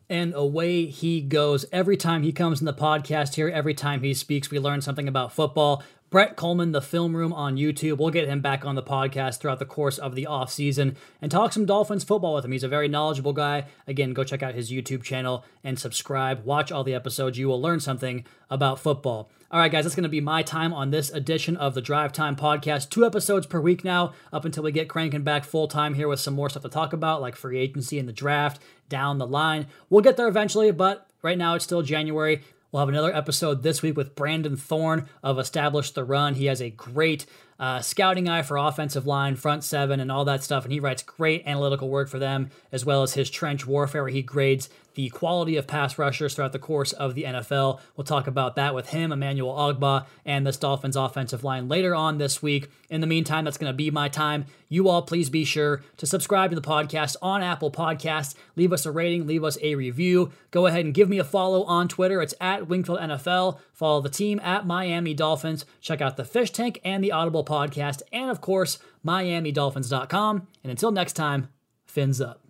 And 0.09 0.33
away 0.33 0.85
he 0.85 1.21
goes. 1.21 1.65
Every 1.71 1.97
time 1.97 2.23
he 2.23 2.31
comes 2.31 2.61
in 2.61 2.65
the 2.65 2.73
podcast 2.73 3.35
here, 3.35 3.49
every 3.49 3.73
time 3.73 4.01
he 4.01 4.13
speaks, 4.13 4.49
we 4.49 4.57
learn 4.57 4.81
something 4.81 5.07
about 5.07 5.33
football. 5.33 5.83
Brett 6.09 6.37
Coleman, 6.37 6.71
the 6.71 6.81
film 6.81 7.17
room 7.17 7.33
on 7.33 7.57
YouTube. 7.57 7.97
We'll 7.97 8.11
get 8.11 8.29
him 8.29 8.39
back 8.39 8.63
on 8.63 8.75
the 8.75 8.83
podcast 8.83 9.39
throughout 9.39 9.59
the 9.59 9.65
course 9.65 9.97
of 9.97 10.15
the 10.15 10.25
offseason 10.29 10.95
and 11.21 11.29
talk 11.29 11.51
some 11.51 11.65
Dolphins 11.65 12.05
football 12.05 12.35
with 12.35 12.45
him. 12.45 12.53
He's 12.53 12.63
a 12.63 12.69
very 12.69 12.87
knowledgeable 12.87 13.33
guy. 13.33 13.65
Again, 13.87 14.13
go 14.13 14.23
check 14.23 14.41
out 14.41 14.55
his 14.55 14.71
YouTube 14.71 15.03
channel 15.03 15.43
and 15.65 15.77
subscribe. 15.77 16.45
Watch 16.45 16.71
all 16.71 16.85
the 16.85 16.93
episodes. 16.93 17.37
You 17.37 17.49
will 17.49 17.61
learn 17.61 17.81
something 17.81 18.23
about 18.49 18.79
football. 18.79 19.29
All 19.51 19.59
right, 19.59 19.71
guys, 19.71 19.83
that's 19.83 19.95
going 19.95 20.03
to 20.03 20.09
be 20.09 20.21
my 20.21 20.43
time 20.43 20.73
on 20.73 20.91
this 20.91 21.09
edition 21.09 21.57
of 21.57 21.73
the 21.73 21.81
Drive 21.81 22.13
Time 22.13 22.37
Podcast. 22.37 22.89
Two 22.89 23.05
episodes 23.05 23.45
per 23.45 23.59
week 23.59 23.83
now, 23.83 24.13
up 24.31 24.45
until 24.45 24.63
we 24.63 24.71
get 24.71 24.87
cranking 24.87 25.23
back 25.23 25.43
full 25.43 25.67
time 25.67 25.93
here 25.93 26.07
with 26.07 26.21
some 26.21 26.35
more 26.35 26.49
stuff 26.49 26.63
to 26.63 26.69
talk 26.69 26.93
about, 26.93 27.19
like 27.19 27.35
free 27.35 27.57
agency 27.57 27.99
and 27.99 28.07
the 28.07 28.13
draft 28.13 28.61
down 28.87 29.17
the 29.17 29.27
line. 29.27 29.67
We'll 29.89 30.01
get 30.01 30.15
there 30.15 30.29
eventually, 30.29 30.71
but 30.71 31.09
right 31.21 31.37
now 31.37 31.55
it's 31.55 31.65
still 31.65 31.81
January. 31.81 32.43
We'll 32.71 32.81
have 32.81 32.89
another 32.89 33.15
episode 33.15 33.63
this 33.63 33.81
week 33.81 33.95
with 33.95 34.13
Brandon 34.13 34.57
Thorn 34.57 35.07
of 35.23 35.39
Establish 35.39 35.91
the 35.91 36.03
Run. 36.03 36.35
He 36.35 36.47
has 36.47 36.61
a 36.61 36.69
great 36.69 37.25
uh, 37.59 37.81
scouting 37.81 38.29
eye 38.29 38.41
for 38.41 38.57
offensive 38.57 39.07
line, 39.07 39.35
front 39.35 39.63
seven, 39.63 39.99
and 39.99 40.11
all 40.11 40.25
that 40.25 40.43
stuff. 40.43 40.63
And 40.63 40.71
he 40.71 40.79
writes 40.79 41.03
great 41.03 41.45
analytical 41.45 41.89
work 41.89 42.09
for 42.09 42.19
them, 42.19 42.49
as 42.71 42.85
well 42.85 43.03
as 43.03 43.13
his 43.13 43.29
trench 43.29 43.65
warfare, 43.65 44.03
where 44.03 44.11
he 44.11 44.21
grades 44.21 44.69
the 44.97 45.09
quality 45.09 45.55
of 45.57 45.67
pass 45.67 45.99
rushers 45.99 46.33
throughout 46.33 46.53
the 46.53 46.59
course 46.59 46.91
of 46.91 47.13
the 47.13 47.23
NFL. 47.23 47.79
We'll 47.95 48.03
talk 48.03 48.25
about 48.25 48.55
that 48.55 48.73
with 48.73 48.89
him, 48.89 49.11
Emmanuel 49.11 49.53
Ogbah, 49.53 50.07
and 50.25 50.45
this 50.45 50.57
Dolphins 50.57 50.95
offensive 50.95 51.43
line 51.43 51.67
later 51.67 51.93
on 51.93 52.17
this 52.17 52.41
week. 52.41 52.71
In 52.89 52.99
the 52.99 53.07
meantime, 53.07 53.45
that's 53.45 53.59
going 53.59 53.71
to 53.71 53.77
be 53.77 53.91
my 53.91 54.09
time. 54.09 54.47
You 54.69 54.89
all, 54.89 55.03
please 55.03 55.29
be 55.29 55.45
sure 55.45 55.83
to 55.97 56.07
subscribe 56.07 56.49
to 56.49 56.55
the 56.55 56.67
podcast 56.67 57.15
on 57.21 57.43
Apple 57.43 57.69
Podcasts. 57.69 58.33
Leave 58.55 58.73
us 58.73 58.87
a 58.87 58.91
rating, 58.91 59.27
leave 59.27 59.43
us 59.43 59.59
a 59.61 59.75
review. 59.75 60.31
Go 60.49 60.65
ahead 60.65 60.83
and 60.83 60.95
give 60.95 61.09
me 61.09 61.19
a 61.19 61.23
follow 61.23 61.63
on 61.65 61.87
Twitter. 61.87 62.19
It's 62.19 62.33
at 62.41 62.67
Wingfield 62.67 62.99
NFL. 62.99 63.59
Follow 63.77 64.01
the 64.01 64.09
team 64.09 64.39
at 64.39 64.65
Miami 64.65 65.13
Dolphins. 65.13 65.63
Check 65.81 66.01
out 66.01 66.17
the 66.17 66.25
Fish 66.25 66.49
Tank 66.49 66.81
and 66.83 67.03
the 67.03 67.11
Audible 67.11 67.45
podcast, 67.45 68.01
and 68.11 68.31
of 68.31 68.41
course, 68.41 68.79
MiamiDolphins.com. 69.05 70.47
And 70.63 70.71
until 70.71 70.91
next 70.91 71.13
time, 71.13 71.49
fins 71.85 72.19
up. 72.19 72.46